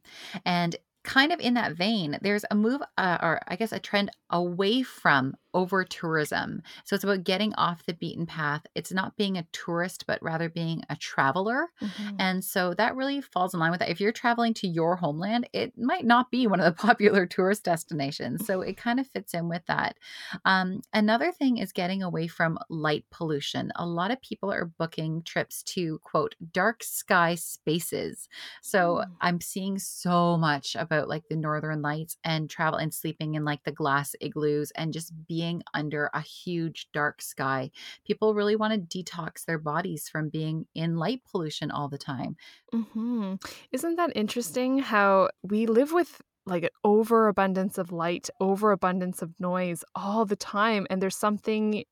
And 0.43 0.75
kind 1.03 1.31
of 1.31 1.39
in 1.39 1.55
that 1.55 1.73
vein, 1.73 2.17
there's 2.21 2.45
a 2.49 2.55
move, 2.55 2.81
uh, 2.97 3.17
or 3.21 3.41
I 3.47 3.55
guess 3.55 3.71
a 3.71 3.79
trend 3.79 4.11
away 4.29 4.83
from 4.83 5.35
over 5.53 5.83
tourism. 5.83 6.63
So 6.83 6.95
it's 6.95 7.03
about 7.03 7.23
getting 7.23 7.53
off 7.55 7.85
the 7.85 7.93
beaten 7.93 8.25
path. 8.25 8.65
It's 8.73 8.91
not 8.91 9.15
being 9.17 9.37
a 9.37 9.45
tourist, 9.51 10.05
but 10.07 10.21
rather 10.23 10.49
being 10.49 10.83
a 10.89 10.95
traveler. 10.95 11.67
Mm-hmm. 11.81 12.15
And 12.19 12.43
so 12.43 12.73
that 12.73 12.95
really 12.95 13.21
falls 13.21 13.53
in 13.53 13.59
line 13.59 13.71
with 13.71 13.79
that. 13.81 13.89
If 13.89 14.01
you're 14.01 14.11
traveling 14.11 14.53
to 14.55 14.67
your 14.67 14.95
homeland, 14.95 15.47
it 15.53 15.77
might 15.77 16.05
not 16.05 16.31
be 16.31 16.47
one 16.47 16.59
of 16.59 16.65
the 16.65 16.81
popular 16.87 17.25
tourist 17.25 17.63
destinations. 17.63 18.45
So 18.45 18.61
it 18.61 18.77
kind 18.77 18.99
of 18.99 19.07
fits 19.07 19.33
in 19.33 19.47
with 19.47 19.65
that. 19.67 19.97
Um, 20.45 20.81
another 20.91 21.31
thing 21.31 21.57
is 21.57 21.71
getting 21.71 22.01
away 22.01 22.27
from 22.27 22.57
light 22.69 23.05
pollution. 23.11 23.71
A 23.75 23.85
lot 23.85 24.11
of 24.11 24.21
people 24.21 24.51
are 24.51 24.65
booking 24.65 25.21
trips 25.21 25.61
to 25.63 25.99
quote 25.99 26.35
dark 26.51 26.83
sky 26.83 27.35
spaces. 27.35 28.27
So 28.61 29.03
mm. 29.03 29.05
I'm 29.21 29.39
seeing 29.39 29.77
so 29.77 30.37
much 30.37 30.75
about 30.75 30.92
like 31.01 31.23
the 31.29 31.35
northern 31.35 31.81
lights 31.81 32.17
and 32.23 32.49
travel 32.49 32.79
and 32.79 32.93
sleeping 32.93 33.35
in 33.35 33.45
like 33.45 33.63
the 33.63 33.71
glass 33.71 34.15
igloos 34.21 34.71
and 34.71 34.93
just 34.93 35.13
being 35.27 35.43
being 35.43 35.63
under 35.73 36.09
a 36.13 36.21
huge 36.21 36.87
dark 36.93 37.21
sky. 37.21 37.69
People 38.05 38.33
really 38.33 38.55
want 38.55 38.73
to 38.73 39.03
detox 39.03 39.45
their 39.45 39.57
bodies 39.57 40.07
from 40.07 40.29
being 40.29 40.65
in 40.73 40.97
light 40.97 41.21
pollution 41.29 41.69
all 41.71 41.89
the 41.89 41.97
time. 41.97 42.35
Mm-hmm. 42.73 43.35
Isn't 43.71 43.95
that 43.95 44.11
interesting 44.15 44.79
how 44.79 45.29
we 45.43 45.65
live 45.65 45.91
with 45.91 46.21
like 46.45 46.63
an 46.63 46.69
overabundance 46.83 47.77
of 47.77 47.91
light, 47.91 48.29
overabundance 48.39 49.21
of 49.21 49.39
noise 49.39 49.83
all 49.95 50.25
the 50.25 50.35
time. 50.35 50.85
And 50.89 51.01
there's 51.01 51.15
something 51.15 51.85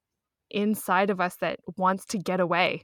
inside 0.50 1.10
of 1.10 1.22
us 1.22 1.38
that 1.38 1.60
wants 1.78 2.06
to 2.08 2.18
get 2.18 2.42
away 2.42 2.84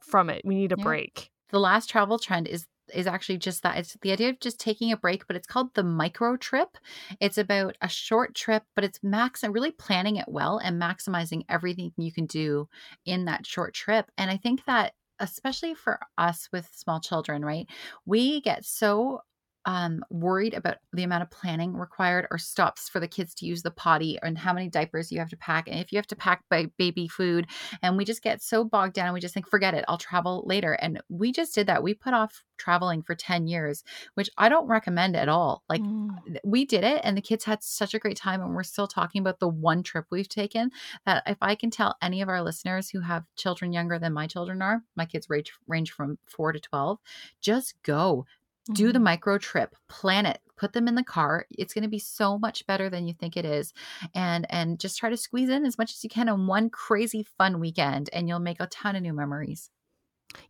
from 0.00 0.30
it. 0.30 0.42
We 0.44 0.54
need 0.54 0.72
a 0.72 0.76
yeah. 0.78 0.84
break. 0.84 1.30
The 1.50 1.60
last 1.60 1.90
travel 1.90 2.18
trend 2.18 2.48
is 2.48 2.66
is 2.92 3.06
actually 3.06 3.38
just 3.38 3.62
that 3.62 3.78
it's 3.78 3.96
the 4.02 4.12
idea 4.12 4.30
of 4.30 4.40
just 4.40 4.60
taking 4.60 4.92
a 4.92 4.96
break 4.96 5.26
but 5.26 5.36
it's 5.36 5.46
called 5.46 5.74
the 5.74 5.82
micro 5.82 6.36
trip. 6.36 6.76
It's 7.20 7.38
about 7.38 7.76
a 7.80 7.88
short 7.88 8.34
trip 8.34 8.64
but 8.74 8.84
it's 8.84 9.02
max 9.02 9.42
and 9.42 9.54
really 9.54 9.72
planning 9.72 10.16
it 10.16 10.28
well 10.28 10.58
and 10.58 10.80
maximizing 10.80 11.44
everything 11.48 11.92
you 11.96 12.12
can 12.12 12.26
do 12.26 12.68
in 13.06 13.24
that 13.26 13.46
short 13.46 13.74
trip. 13.74 14.10
And 14.18 14.30
i 14.30 14.36
think 14.36 14.64
that 14.66 14.94
especially 15.20 15.74
for 15.74 16.00
us 16.18 16.48
with 16.52 16.68
small 16.74 17.00
children 17.00 17.44
right 17.44 17.68
we 18.04 18.40
get 18.40 18.64
so 18.64 19.20
um, 19.66 20.04
worried 20.10 20.54
about 20.54 20.76
the 20.92 21.02
amount 21.02 21.22
of 21.22 21.30
planning 21.30 21.74
required 21.74 22.26
or 22.30 22.38
stops 22.38 22.88
for 22.88 23.00
the 23.00 23.08
kids 23.08 23.34
to 23.34 23.46
use 23.46 23.62
the 23.62 23.70
potty 23.70 24.18
and 24.22 24.36
how 24.36 24.52
many 24.52 24.68
diapers 24.68 25.10
you 25.10 25.18
have 25.18 25.30
to 25.30 25.36
pack 25.36 25.68
and 25.68 25.78
if 25.80 25.92
you 25.92 25.96
have 25.96 26.06
to 26.06 26.16
pack 26.16 26.42
by 26.50 26.66
baby 26.76 27.08
food 27.08 27.46
and 27.82 27.96
we 27.96 28.04
just 28.04 28.22
get 28.22 28.42
so 28.42 28.64
bogged 28.64 28.94
down 28.94 29.06
and 29.06 29.14
we 29.14 29.20
just 29.20 29.34
think 29.34 29.48
forget 29.48 29.74
it 29.74 29.84
i'll 29.88 29.98
travel 29.98 30.42
later 30.46 30.72
and 30.74 31.00
we 31.08 31.32
just 31.32 31.54
did 31.54 31.66
that 31.66 31.82
we 31.82 31.94
put 31.94 32.14
off 32.14 32.44
traveling 32.56 33.02
for 33.02 33.14
10 33.14 33.46
years 33.46 33.82
which 34.14 34.30
i 34.38 34.48
don't 34.48 34.66
recommend 34.66 35.16
at 35.16 35.28
all 35.28 35.62
like 35.68 35.82
mm. 35.82 36.10
we 36.44 36.64
did 36.64 36.84
it 36.84 37.00
and 37.02 37.16
the 37.16 37.22
kids 37.22 37.44
had 37.44 37.62
such 37.62 37.94
a 37.94 37.98
great 37.98 38.16
time 38.16 38.40
and 38.42 38.54
we're 38.54 38.62
still 38.62 38.86
talking 38.86 39.20
about 39.20 39.40
the 39.40 39.48
one 39.48 39.82
trip 39.82 40.04
we've 40.10 40.28
taken 40.28 40.70
that 41.06 41.22
if 41.26 41.38
i 41.40 41.54
can 41.54 41.70
tell 41.70 41.96
any 42.02 42.20
of 42.20 42.28
our 42.28 42.42
listeners 42.42 42.90
who 42.90 43.00
have 43.00 43.24
children 43.36 43.72
younger 43.72 43.98
than 43.98 44.12
my 44.12 44.26
children 44.26 44.62
are 44.62 44.82
my 44.94 45.06
kids 45.06 45.28
range 45.30 45.52
range 45.66 45.90
from 45.90 46.18
4 46.26 46.52
to 46.52 46.60
12 46.60 46.98
just 47.40 47.74
go 47.82 48.26
do 48.72 48.86
the 48.86 48.92
mm-hmm. 48.94 49.04
micro 49.04 49.38
trip 49.38 49.74
plan 49.88 50.26
it 50.26 50.40
put 50.56 50.72
them 50.72 50.88
in 50.88 50.94
the 50.94 51.02
car 51.02 51.46
it's 51.50 51.74
going 51.74 51.82
to 51.82 51.88
be 51.88 51.98
so 51.98 52.38
much 52.38 52.66
better 52.66 52.88
than 52.88 53.06
you 53.06 53.14
think 53.14 53.36
it 53.36 53.44
is 53.44 53.72
and 54.14 54.46
and 54.50 54.80
just 54.80 54.98
try 54.98 55.10
to 55.10 55.16
squeeze 55.16 55.48
in 55.48 55.66
as 55.66 55.76
much 55.78 55.92
as 55.92 56.02
you 56.02 56.10
can 56.10 56.28
on 56.28 56.46
one 56.46 56.70
crazy 56.70 57.22
fun 57.36 57.60
weekend 57.60 58.08
and 58.12 58.28
you'll 58.28 58.38
make 58.38 58.60
a 58.60 58.66
ton 58.68 58.96
of 58.96 59.02
new 59.02 59.12
memories 59.12 59.70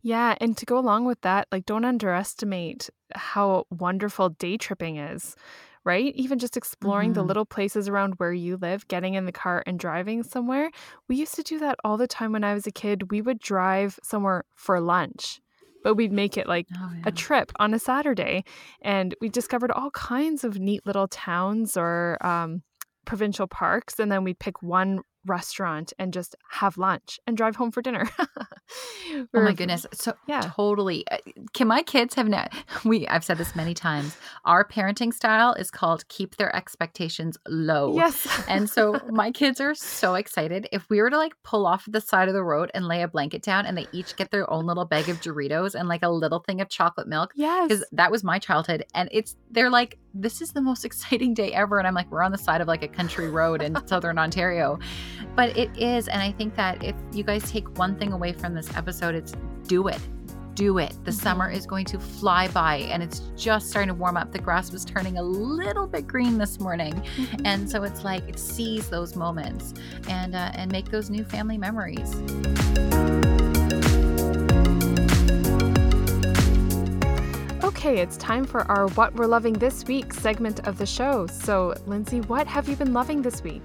yeah 0.01 0.35
and 0.39 0.57
to 0.57 0.65
go 0.65 0.77
along 0.77 1.05
with 1.05 1.19
that 1.21 1.47
like 1.51 1.65
don't 1.65 1.85
underestimate 1.85 2.89
how 3.13 3.65
wonderful 3.69 4.29
day 4.29 4.57
tripping 4.57 4.97
is 4.97 5.35
right 5.83 6.15
even 6.15 6.39
just 6.39 6.57
exploring 6.57 7.09
mm-hmm. 7.09 7.19
the 7.19 7.23
little 7.23 7.45
places 7.45 7.87
around 7.87 8.13
where 8.17 8.33
you 8.33 8.57
live 8.57 8.87
getting 8.87 9.15
in 9.15 9.25
the 9.25 9.31
car 9.31 9.61
and 9.65 9.77
driving 9.77 10.23
somewhere 10.23 10.71
we 11.09 11.15
used 11.15 11.35
to 11.35 11.43
do 11.43 11.59
that 11.59 11.75
all 11.83 11.97
the 11.97 12.07
time 12.07 12.31
when 12.31 12.43
i 12.43 12.53
was 12.53 12.65
a 12.65 12.71
kid 12.71 13.11
we 13.11 13.21
would 13.21 13.39
drive 13.39 13.99
somewhere 14.03 14.43
for 14.55 14.79
lunch 14.79 15.41
but 15.85 15.93
we'd 15.93 16.11
make 16.11 16.35
it 16.35 16.47
like 16.47 16.65
oh, 16.75 16.91
yeah. 16.95 17.03
a 17.05 17.11
trip 17.11 17.51
on 17.59 17.71
a 17.75 17.77
Saturday. 17.77 18.43
And 18.81 19.13
we 19.21 19.29
discovered 19.29 19.69
all 19.69 19.91
kinds 19.91 20.43
of 20.43 20.57
neat 20.57 20.83
little 20.83 21.07
towns 21.07 21.77
or 21.77 22.17
um, 22.25 22.63
provincial 23.05 23.45
parks. 23.45 23.99
And 23.99 24.11
then 24.11 24.23
we'd 24.23 24.39
pick 24.39 24.63
one 24.63 25.01
restaurant 25.25 25.93
and 25.99 26.13
just 26.13 26.35
have 26.49 26.77
lunch 26.77 27.19
and 27.27 27.37
drive 27.37 27.55
home 27.55 27.71
for 27.71 27.81
dinner. 27.81 28.09
oh 28.19 29.27
my 29.33 29.53
goodness. 29.53 29.85
So 29.93 30.13
yeah, 30.27 30.41
totally. 30.55 31.05
Uh, 31.09 31.17
can 31.53 31.67
my 31.67 31.83
kids 31.83 32.15
have 32.15 32.27
now 32.27 32.47
we 32.85 33.07
I've 33.07 33.23
said 33.23 33.37
this 33.37 33.55
many 33.55 33.73
times. 33.73 34.15
Our 34.45 34.67
parenting 34.67 35.13
style 35.13 35.53
is 35.53 35.71
called 35.71 36.07
keep 36.07 36.37
their 36.37 36.55
expectations 36.55 37.37
low. 37.47 37.95
Yes. 37.95 38.27
and 38.47 38.69
so 38.69 38.99
my 39.09 39.31
kids 39.31 39.59
are 39.59 39.75
so 39.75 40.15
excited. 40.15 40.67
If 40.71 40.89
we 40.89 41.01
were 41.01 41.09
to 41.09 41.17
like 41.17 41.33
pull 41.43 41.65
off 41.65 41.85
the 41.87 42.01
side 42.01 42.27
of 42.27 42.33
the 42.33 42.43
road 42.43 42.71
and 42.73 42.87
lay 42.87 43.01
a 43.01 43.07
blanket 43.07 43.41
down 43.41 43.65
and 43.65 43.77
they 43.77 43.87
each 43.91 44.15
get 44.15 44.31
their 44.31 44.51
own 44.51 44.65
little 44.65 44.85
bag 44.85 45.09
of 45.09 45.21
Doritos 45.21 45.75
and 45.75 45.87
like 45.87 46.03
a 46.03 46.09
little 46.09 46.39
thing 46.39 46.61
of 46.61 46.69
chocolate 46.69 47.07
milk. 47.07 47.31
Yes. 47.35 47.67
Because 47.67 47.85
that 47.91 48.11
was 48.11 48.23
my 48.23 48.39
childhood. 48.39 48.85
And 48.93 49.09
it's 49.11 49.35
they're 49.51 49.69
like, 49.69 49.97
this 50.13 50.41
is 50.41 50.51
the 50.51 50.61
most 50.61 50.85
exciting 50.85 51.33
day 51.33 51.51
ever. 51.53 51.77
And 51.77 51.87
I'm 51.87 51.93
like, 51.93 52.09
we're 52.09 52.23
on 52.23 52.31
the 52.31 52.37
side 52.37 52.61
of 52.61 52.67
like 52.67 52.83
a 52.83 52.87
country 52.87 53.29
road 53.29 53.61
in 53.61 53.75
southern 53.87 54.17
Ontario. 54.17 54.79
But 55.35 55.57
it 55.57 55.69
is. 55.77 56.07
And 56.07 56.21
I 56.21 56.31
think 56.31 56.55
that 56.55 56.83
if 56.83 56.95
you 57.11 57.23
guys 57.23 57.49
take 57.51 57.77
one 57.77 57.97
thing 57.97 58.13
away 58.13 58.33
from 58.33 58.53
this 58.53 58.75
episode, 58.75 59.15
it's 59.15 59.33
do 59.67 59.87
it. 59.87 59.99
Do 60.53 60.77
it. 60.77 60.91
The 61.03 61.11
mm-hmm. 61.11 61.19
summer 61.19 61.49
is 61.49 61.65
going 61.65 61.85
to 61.85 61.99
fly 61.99 62.47
by 62.47 62.77
and 62.77 63.03
it's 63.03 63.19
just 63.35 63.69
starting 63.69 63.89
to 63.89 63.93
warm 63.93 64.15
up. 64.15 64.31
The 64.31 64.39
grass 64.39 64.71
was 64.71 64.85
turning 64.85 65.17
a 65.17 65.23
little 65.23 65.87
bit 65.87 66.07
green 66.07 66.37
this 66.37 66.59
morning. 66.59 66.93
Mm-hmm. 66.93 67.45
And 67.45 67.69
so 67.69 67.83
it's 67.83 68.03
like 68.03 68.23
seize 68.37 68.89
those 68.89 69.15
moments 69.15 69.73
and 70.07 70.35
uh, 70.35 70.51
and 70.53 70.71
make 70.71 70.89
those 70.91 71.09
new 71.09 71.25
family 71.25 71.57
memories. 71.57 72.15
Okay, 77.85 77.99
it's 77.99 78.17
time 78.17 78.45
for 78.45 78.61
our 78.61 78.87
What 78.89 79.13
We're 79.13 79.27
Loving 79.27 79.53
This 79.53 79.85
Week 79.85 80.11
segment 80.11 80.67
of 80.67 80.79
the 80.79 80.87
show. 80.87 81.27
So, 81.27 81.75
Lindsay, 81.85 82.19
what 82.21 82.47
have 82.47 82.67
you 82.67 82.75
been 82.75 82.93
loving 82.93 83.21
this 83.21 83.43
week? 83.43 83.61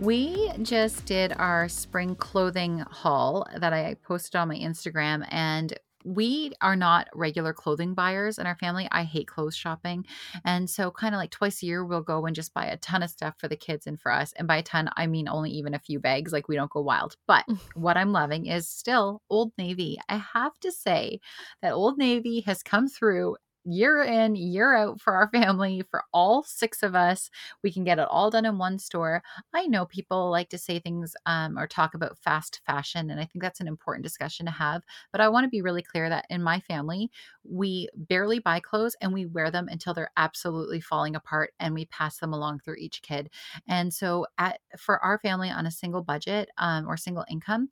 We 0.00 0.50
just 0.62 1.04
did 1.04 1.34
our 1.36 1.68
spring 1.68 2.14
clothing 2.14 2.78
haul 2.78 3.46
that 3.54 3.74
I 3.74 3.96
posted 4.02 4.34
on 4.34 4.48
my 4.48 4.56
Instagram, 4.56 5.26
and 5.28 5.78
we 6.06 6.52
are 6.62 6.74
not 6.74 7.08
regular 7.14 7.52
clothing 7.52 7.92
buyers 7.92 8.38
in 8.38 8.46
our 8.46 8.56
family. 8.56 8.88
I 8.90 9.02
hate 9.02 9.28
clothes 9.28 9.54
shopping. 9.54 10.06
And 10.42 10.70
so, 10.70 10.90
kind 10.90 11.14
of 11.14 11.18
like 11.18 11.30
twice 11.30 11.62
a 11.62 11.66
year, 11.66 11.84
we'll 11.84 12.00
go 12.00 12.24
and 12.24 12.34
just 12.34 12.54
buy 12.54 12.64
a 12.64 12.78
ton 12.78 13.02
of 13.02 13.10
stuff 13.10 13.34
for 13.36 13.46
the 13.46 13.56
kids 13.56 13.86
and 13.86 14.00
for 14.00 14.10
us. 14.10 14.32
And 14.36 14.48
by 14.48 14.56
a 14.56 14.62
ton, 14.62 14.88
I 14.96 15.06
mean 15.06 15.28
only 15.28 15.50
even 15.50 15.74
a 15.74 15.78
few 15.78 16.00
bags. 16.00 16.32
Like, 16.32 16.48
we 16.48 16.56
don't 16.56 16.70
go 16.70 16.80
wild. 16.80 17.16
But 17.26 17.44
what 17.74 17.98
I'm 17.98 18.12
loving 18.12 18.46
is 18.46 18.70
still 18.70 19.20
Old 19.28 19.52
Navy. 19.58 19.98
I 20.08 20.16
have 20.16 20.58
to 20.60 20.72
say 20.72 21.20
that 21.60 21.72
Old 21.72 21.98
Navy 21.98 22.40
has 22.46 22.62
come 22.62 22.88
through 22.88 23.36
year 23.64 24.02
in, 24.02 24.36
year 24.36 24.74
out 24.74 25.00
for 25.00 25.14
our 25.14 25.28
family, 25.32 25.82
for 25.90 26.04
all 26.12 26.42
six 26.42 26.82
of 26.82 26.94
us. 26.94 27.30
We 27.62 27.72
can 27.72 27.84
get 27.84 27.98
it 27.98 28.08
all 28.10 28.30
done 28.30 28.44
in 28.44 28.58
one 28.58 28.78
store. 28.78 29.22
I 29.54 29.66
know 29.66 29.86
people 29.86 30.30
like 30.30 30.48
to 30.50 30.58
say 30.58 30.78
things 30.78 31.14
um, 31.26 31.58
or 31.58 31.66
talk 31.66 31.94
about 31.94 32.18
fast 32.18 32.60
fashion, 32.66 33.10
and 33.10 33.20
I 33.20 33.24
think 33.24 33.42
that's 33.42 33.60
an 33.60 33.68
important 33.68 34.04
discussion 34.04 34.46
to 34.46 34.52
have. 34.52 34.82
But 35.12 35.20
I 35.20 35.28
want 35.28 35.44
to 35.44 35.50
be 35.50 35.62
really 35.62 35.82
clear 35.82 36.08
that 36.08 36.26
in 36.30 36.42
my 36.42 36.60
family, 36.60 37.10
we 37.44 37.88
barely 37.94 38.38
buy 38.38 38.60
clothes 38.60 38.96
and 39.00 39.12
we 39.12 39.26
wear 39.26 39.50
them 39.50 39.68
until 39.68 39.94
they're 39.94 40.12
absolutely 40.16 40.80
falling 40.80 41.16
apart 41.16 41.52
and 41.58 41.74
we 41.74 41.86
pass 41.86 42.18
them 42.18 42.32
along 42.32 42.60
through 42.60 42.76
each 42.78 43.02
kid. 43.02 43.30
And 43.68 43.92
so, 43.92 44.26
at 44.38 44.60
for 44.78 44.98
our 45.04 45.18
family 45.18 45.50
on 45.50 45.66
a 45.66 45.70
single 45.70 46.02
budget 46.02 46.50
um, 46.58 46.86
or 46.88 46.96
single 46.96 47.24
income, 47.30 47.70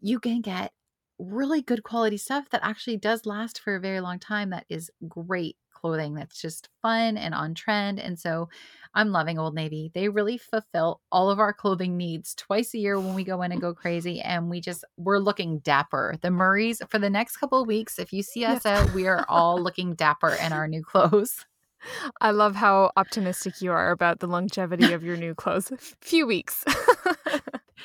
you 0.00 0.20
can 0.20 0.40
get 0.40 0.72
really 1.18 1.62
good 1.62 1.82
quality 1.82 2.16
stuff 2.16 2.48
that 2.50 2.64
actually 2.64 2.96
does 2.96 3.26
last 3.26 3.60
for 3.60 3.76
a 3.76 3.80
very 3.80 4.00
long 4.00 4.18
time 4.18 4.50
that 4.50 4.64
is 4.68 4.90
great 5.08 5.56
clothing 5.72 6.14
that's 6.14 6.40
just 6.40 6.68
fun 6.82 7.16
and 7.16 7.34
on 7.34 7.54
trend 7.54 8.00
and 8.00 8.18
so 8.18 8.48
i'm 8.94 9.10
loving 9.10 9.38
old 9.38 9.54
navy 9.54 9.90
they 9.94 10.08
really 10.08 10.36
fulfill 10.36 11.00
all 11.12 11.30
of 11.30 11.38
our 11.38 11.52
clothing 11.52 11.96
needs 11.96 12.34
twice 12.34 12.74
a 12.74 12.78
year 12.78 12.98
when 12.98 13.14
we 13.14 13.22
go 13.22 13.42
in 13.42 13.52
and 13.52 13.60
go 13.60 13.72
crazy 13.72 14.20
and 14.20 14.50
we 14.50 14.60
just 14.60 14.84
we're 14.96 15.18
looking 15.18 15.58
dapper 15.60 16.16
the 16.20 16.30
murrays 16.30 16.82
for 16.88 16.98
the 16.98 17.10
next 17.10 17.36
couple 17.36 17.60
of 17.60 17.68
weeks 17.68 17.98
if 17.98 18.12
you 18.12 18.22
see 18.22 18.44
us 18.44 18.66
out 18.66 18.92
we 18.92 19.06
are 19.06 19.24
all 19.28 19.62
looking 19.62 19.94
dapper 19.94 20.36
in 20.44 20.52
our 20.52 20.66
new 20.66 20.82
clothes 20.82 21.46
I 22.20 22.30
love 22.30 22.56
how 22.56 22.90
optimistic 22.96 23.60
you 23.60 23.72
are 23.72 23.90
about 23.90 24.20
the 24.20 24.26
longevity 24.26 24.92
of 24.92 25.04
your 25.04 25.16
new 25.16 25.34
clothes. 25.34 25.70
Few 26.00 26.26
weeks. 26.26 26.64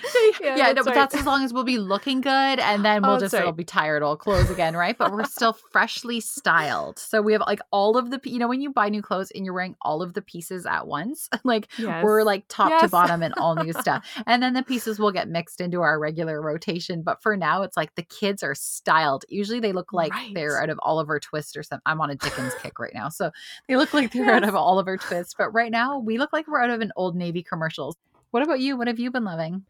yeah, 0.41 0.55
yeah 0.55 0.71
no, 0.73 0.83
but 0.83 0.87
right. 0.87 0.95
that's 0.95 1.15
as 1.15 1.25
long 1.25 1.43
as 1.43 1.53
we'll 1.53 1.63
be 1.63 1.77
looking 1.77 2.21
good 2.21 2.29
and 2.59 2.83
then 2.83 3.01
we'll 3.01 3.11
oh, 3.11 3.19
just 3.19 3.33
right. 3.33 3.41
it'll 3.41 3.51
be 3.51 3.63
tired 3.63 4.03
old 4.03 4.19
clothes 4.19 4.49
again, 4.49 4.75
right? 4.75 4.97
But 4.97 5.11
we're 5.11 5.25
still 5.25 5.53
freshly 5.71 6.19
styled. 6.19 6.99
So 6.99 7.21
we 7.21 7.33
have 7.33 7.41
like 7.41 7.59
all 7.71 7.97
of 7.97 8.11
the 8.11 8.19
you 8.23 8.39
know 8.39 8.47
when 8.47 8.61
you 8.61 8.71
buy 8.71 8.89
new 8.89 9.01
clothes 9.01 9.31
and 9.31 9.45
you're 9.45 9.53
wearing 9.53 9.75
all 9.81 10.01
of 10.01 10.13
the 10.13 10.21
pieces 10.21 10.65
at 10.65 10.87
once, 10.87 11.29
like 11.43 11.69
yes. 11.77 12.03
we're 12.03 12.23
like 12.23 12.45
top 12.47 12.69
yes. 12.69 12.81
to 12.81 12.87
bottom 12.89 13.21
and 13.23 13.33
all 13.35 13.55
new 13.55 13.73
stuff. 13.73 14.05
And 14.25 14.41
then 14.41 14.53
the 14.53 14.63
pieces 14.63 14.99
will 14.99 15.11
get 15.11 15.27
mixed 15.27 15.61
into 15.61 15.81
our 15.81 15.99
regular 15.99 16.41
rotation, 16.41 17.01
but 17.01 17.21
for 17.21 17.37
now 17.37 17.61
it's 17.61 17.77
like 17.77 17.95
the 17.95 18.03
kids 18.03 18.43
are 18.43 18.55
styled. 18.55 19.25
Usually 19.29 19.59
they 19.59 19.73
look 19.73 19.93
like 19.93 20.13
right. 20.13 20.33
they're 20.33 20.61
out 20.61 20.69
of 20.69 20.79
Oliver 20.81 21.19
Twist 21.19 21.57
or 21.57 21.63
something. 21.63 21.83
I'm 21.85 22.01
on 22.01 22.09
a 22.09 22.15
Dickens 22.15 22.53
kick 22.61 22.79
right 22.79 22.93
now. 22.93 23.09
So 23.09 23.31
they 23.67 23.75
look 23.75 23.93
like 23.93 24.11
they're 24.11 24.25
yes. 24.25 24.35
out 24.35 24.47
of 24.47 24.55
Oliver 24.55 24.97
Twist, 24.97 25.35
but 25.37 25.49
right 25.51 25.71
now 25.71 25.99
we 25.99 26.17
look 26.17 26.33
like 26.33 26.47
we're 26.47 26.61
out 26.61 26.69
of 26.69 26.81
an 26.81 26.91
old 26.95 27.15
Navy 27.15 27.43
commercials. 27.43 27.95
What 28.33 28.41
about 28.41 28.61
you? 28.61 28.75
What 28.75 28.87
have 28.87 28.97
you 28.97 29.11
been 29.11 29.25
loving? 29.25 29.63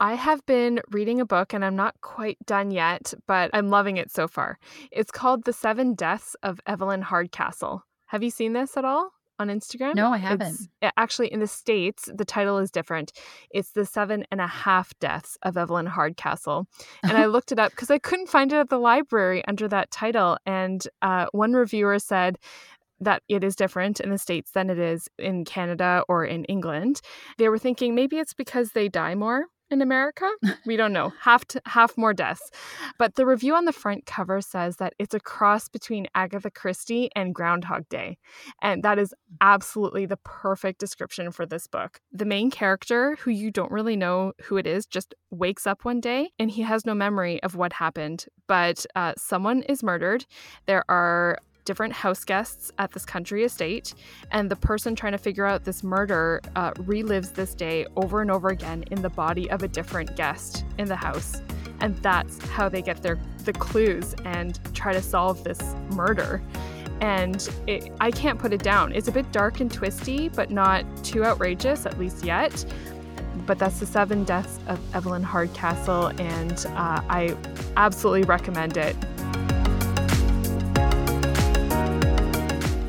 I 0.00 0.14
have 0.14 0.44
been 0.44 0.80
reading 0.90 1.20
a 1.20 1.24
book 1.24 1.52
and 1.52 1.64
I'm 1.64 1.76
not 1.76 1.94
quite 2.00 2.36
done 2.44 2.72
yet, 2.72 3.14
but 3.28 3.48
I'm 3.54 3.68
loving 3.68 3.96
it 3.96 4.10
so 4.10 4.26
far. 4.26 4.58
It's 4.90 5.12
called 5.12 5.44
The 5.44 5.52
Seven 5.52 5.94
Deaths 5.94 6.34
of 6.42 6.58
Evelyn 6.66 7.00
Hardcastle. 7.00 7.84
Have 8.06 8.24
you 8.24 8.30
seen 8.30 8.54
this 8.54 8.76
at 8.76 8.84
all? 8.84 9.12
on 9.38 9.48
Instagram? 9.48 9.94
No, 9.94 10.12
I 10.12 10.16
haven't. 10.16 10.68
It's, 10.82 10.92
actually, 10.96 11.32
in 11.32 11.40
the 11.40 11.46
States, 11.46 12.08
the 12.14 12.24
title 12.24 12.58
is 12.58 12.70
different. 12.70 13.12
It's 13.50 13.70
The 13.70 13.84
Seven 13.84 14.24
and 14.30 14.40
a 14.40 14.46
Half 14.46 14.98
Deaths 14.98 15.36
of 15.42 15.56
Evelyn 15.56 15.86
Hardcastle. 15.86 16.66
And 17.02 17.12
I 17.12 17.26
looked 17.26 17.52
it 17.52 17.58
up 17.58 17.72
because 17.72 17.90
I 17.90 17.98
couldn't 17.98 18.28
find 18.28 18.52
it 18.52 18.56
at 18.56 18.70
the 18.70 18.78
library 18.78 19.44
under 19.46 19.68
that 19.68 19.90
title. 19.90 20.38
And 20.46 20.86
uh, 21.02 21.26
one 21.32 21.52
reviewer 21.52 21.98
said 21.98 22.38
that 23.00 23.22
it 23.28 23.44
is 23.44 23.56
different 23.56 24.00
in 24.00 24.10
the 24.10 24.18
States 24.18 24.52
than 24.52 24.70
it 24.70 24.78
is 24.78 25.08
in 25.18 25.44
Canada 25.44 26.02
or 26.08 26.24
in 26.24 26.44
England. 26.44 27.00
They 27.38 27.48
were 27.48 27.58
thinking 27.58 27.94
maybe 27.94 28.18
it's 28.18 28.34
because 28.34 28.72
they 28.72 28.88
die 28.88 29.14
more 29.14 29.46
in 29.70 29.82
America. 29.82 30.30
We 30.66 30.76
don't 30.76 30.92
know. 30.92 31.12
half 31.20 31.44
to, 31.48 31.62
half 31.64 31.96
more 31.96 32.12
deaths. 32.12 32.50
But 32.98 33.14
the 33.14 33.24
review 33.26 33.54
on 33.54 33.66
the 33.66 33.72
front 33.72 34.04
cover 34.04 34.40
says 34.40 34.76
that 34.76 34.94
it's 34.98 35.14
a 35.14 35.20
cross 35.20 35.68
between 35.68 36.08
Agatha 36.14 36.50
Christie 36.50 37.08
and 37.14 37.34
Groundhog 37.34 37.88
Day. 37.88 38.18
And 38.60 38.82
that 38.82 38.98
is 38.98 39.14
absolutely 39.40 40.06
the 40.06 40.16
perfect 40.16 40.80
description 40.80 41.30
for 41.30 41.46
this 41.46 41.68
book. 41.68 42.00
The 42.12 42.24
main 42.24 42.50
character, 42.50 43.16
who 43.20 43.30
you 43.30 43.52
don't 43.52 43.70
really 43.70 43.96
know 43.96 44.32
who 44.42 44.56
it 44.56 44.66
is, 44.66 44.86
just 44.86 45.14
wakes 45.30 45.66
up 45.66 45.84
one 45.84 46.00
day 46.00 46.30
and 46.38 46.50
he 46.50 46.62
has 46.62 46.84
no 46.84 46.94
memory 46.94 47.40
of 47.44 47.54
what 47.54 47.74
happened. 47.74 48.26
But 48.48 48.86
uh, 48.96 49.14
someone 49.16 49.62
is 49.62 49.84
murdered. 49.84 50.26
There 50.66 50.84
are 50.88 51.38
different 51.66 51.92
house 51.92 52.24
guests 52.24 52.72
at 52.78 52.92
this 52.92 53.04
country 53.04 53.44
estate, 53.44 53.92
and 54.30 54.50
the 54.50 54.56
person 54.56 54.96
trying 54.96 55.12
to 55.12 55.18
figure 55.18 55.44
out 55.44 55.64
this 55.64 55.82
murder 55.82 56.40
uh, 56.54 56.70
relives 56.72 57.34
this 57.34 57.54
day 57.54 57.86
over 57.96 58.22
and 58.22 58.30
over 58.30 58.48
again 58.48 58.84
in 58.90 59.02
the 59.02 59.10
body 59.10 59.50
of 59.50 59.62
a 59.62 59.68
different 59.68 60.16
guest 60.16 60.64
in 60.78 60.88
the 60.88 60.96
house. 60.96 61.42
And 61.80 61.94
that's 61.96 62.42
how 62.48 62.70
they 62.70 62.80
get 62.80 63.02
their 63.02 63.18
the 63.44 63.52
clues 63.52 64.14
and 64.24 64.58
try 64.74 64.94
to 64.94 65.02
solve 65.02 65.44
this 65.44 65.60
murder. 65.90 66.42
And 67.02 67.46
it, 67.66 67.92
I 68.00 68.10
can't 68.10 68.38
put 68.38 68.54
it 68.54 68.62
down. 68.62 68.94
It's 68.94 69.08
a 69.08 69.12
bit 69.12 69.30
dark 69.30 69.60
and 69.60 69.70
twisty, 69.70 70.30
but 70.30 70.50
not 70.50 70.86
too 71.04 71.22
outrageous, 71.22 71.84
at 71.84 71.98
least 71.98 72.24
yet 72.24 72.64
but 73.44 73.58
that's 73.58 73.78
the 73.80 73.86
seven 73.86 74.24
deaths 74.24 74.58
of 74.66 74.80
Evelyn 74.94 75.22
Hardcastle, 75.22 76.08
and 76.18 76.66
uh, 76.70 77.00
I 77.08 77.36
absolutely 77.76 78.22
recommend 78.22 78.76
it. 78.76 78.96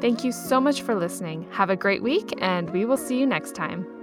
Thank 0.00 0.22
you 0.22 0.30
so 0.30 0.60
much 0.60 0.82
for 0.82 0.94
listening. 0.94 1.48
Have 1.50 1.70
a 1.70 1.76
great 1.76 2.02
week, 2.02 2.34
and 2.42 2.68
we 2.70 2.84
will 2.84 2.98
see 2.98 3.18
you 3.18 3.26
next 3.26 3.54
time. 3.54 3.95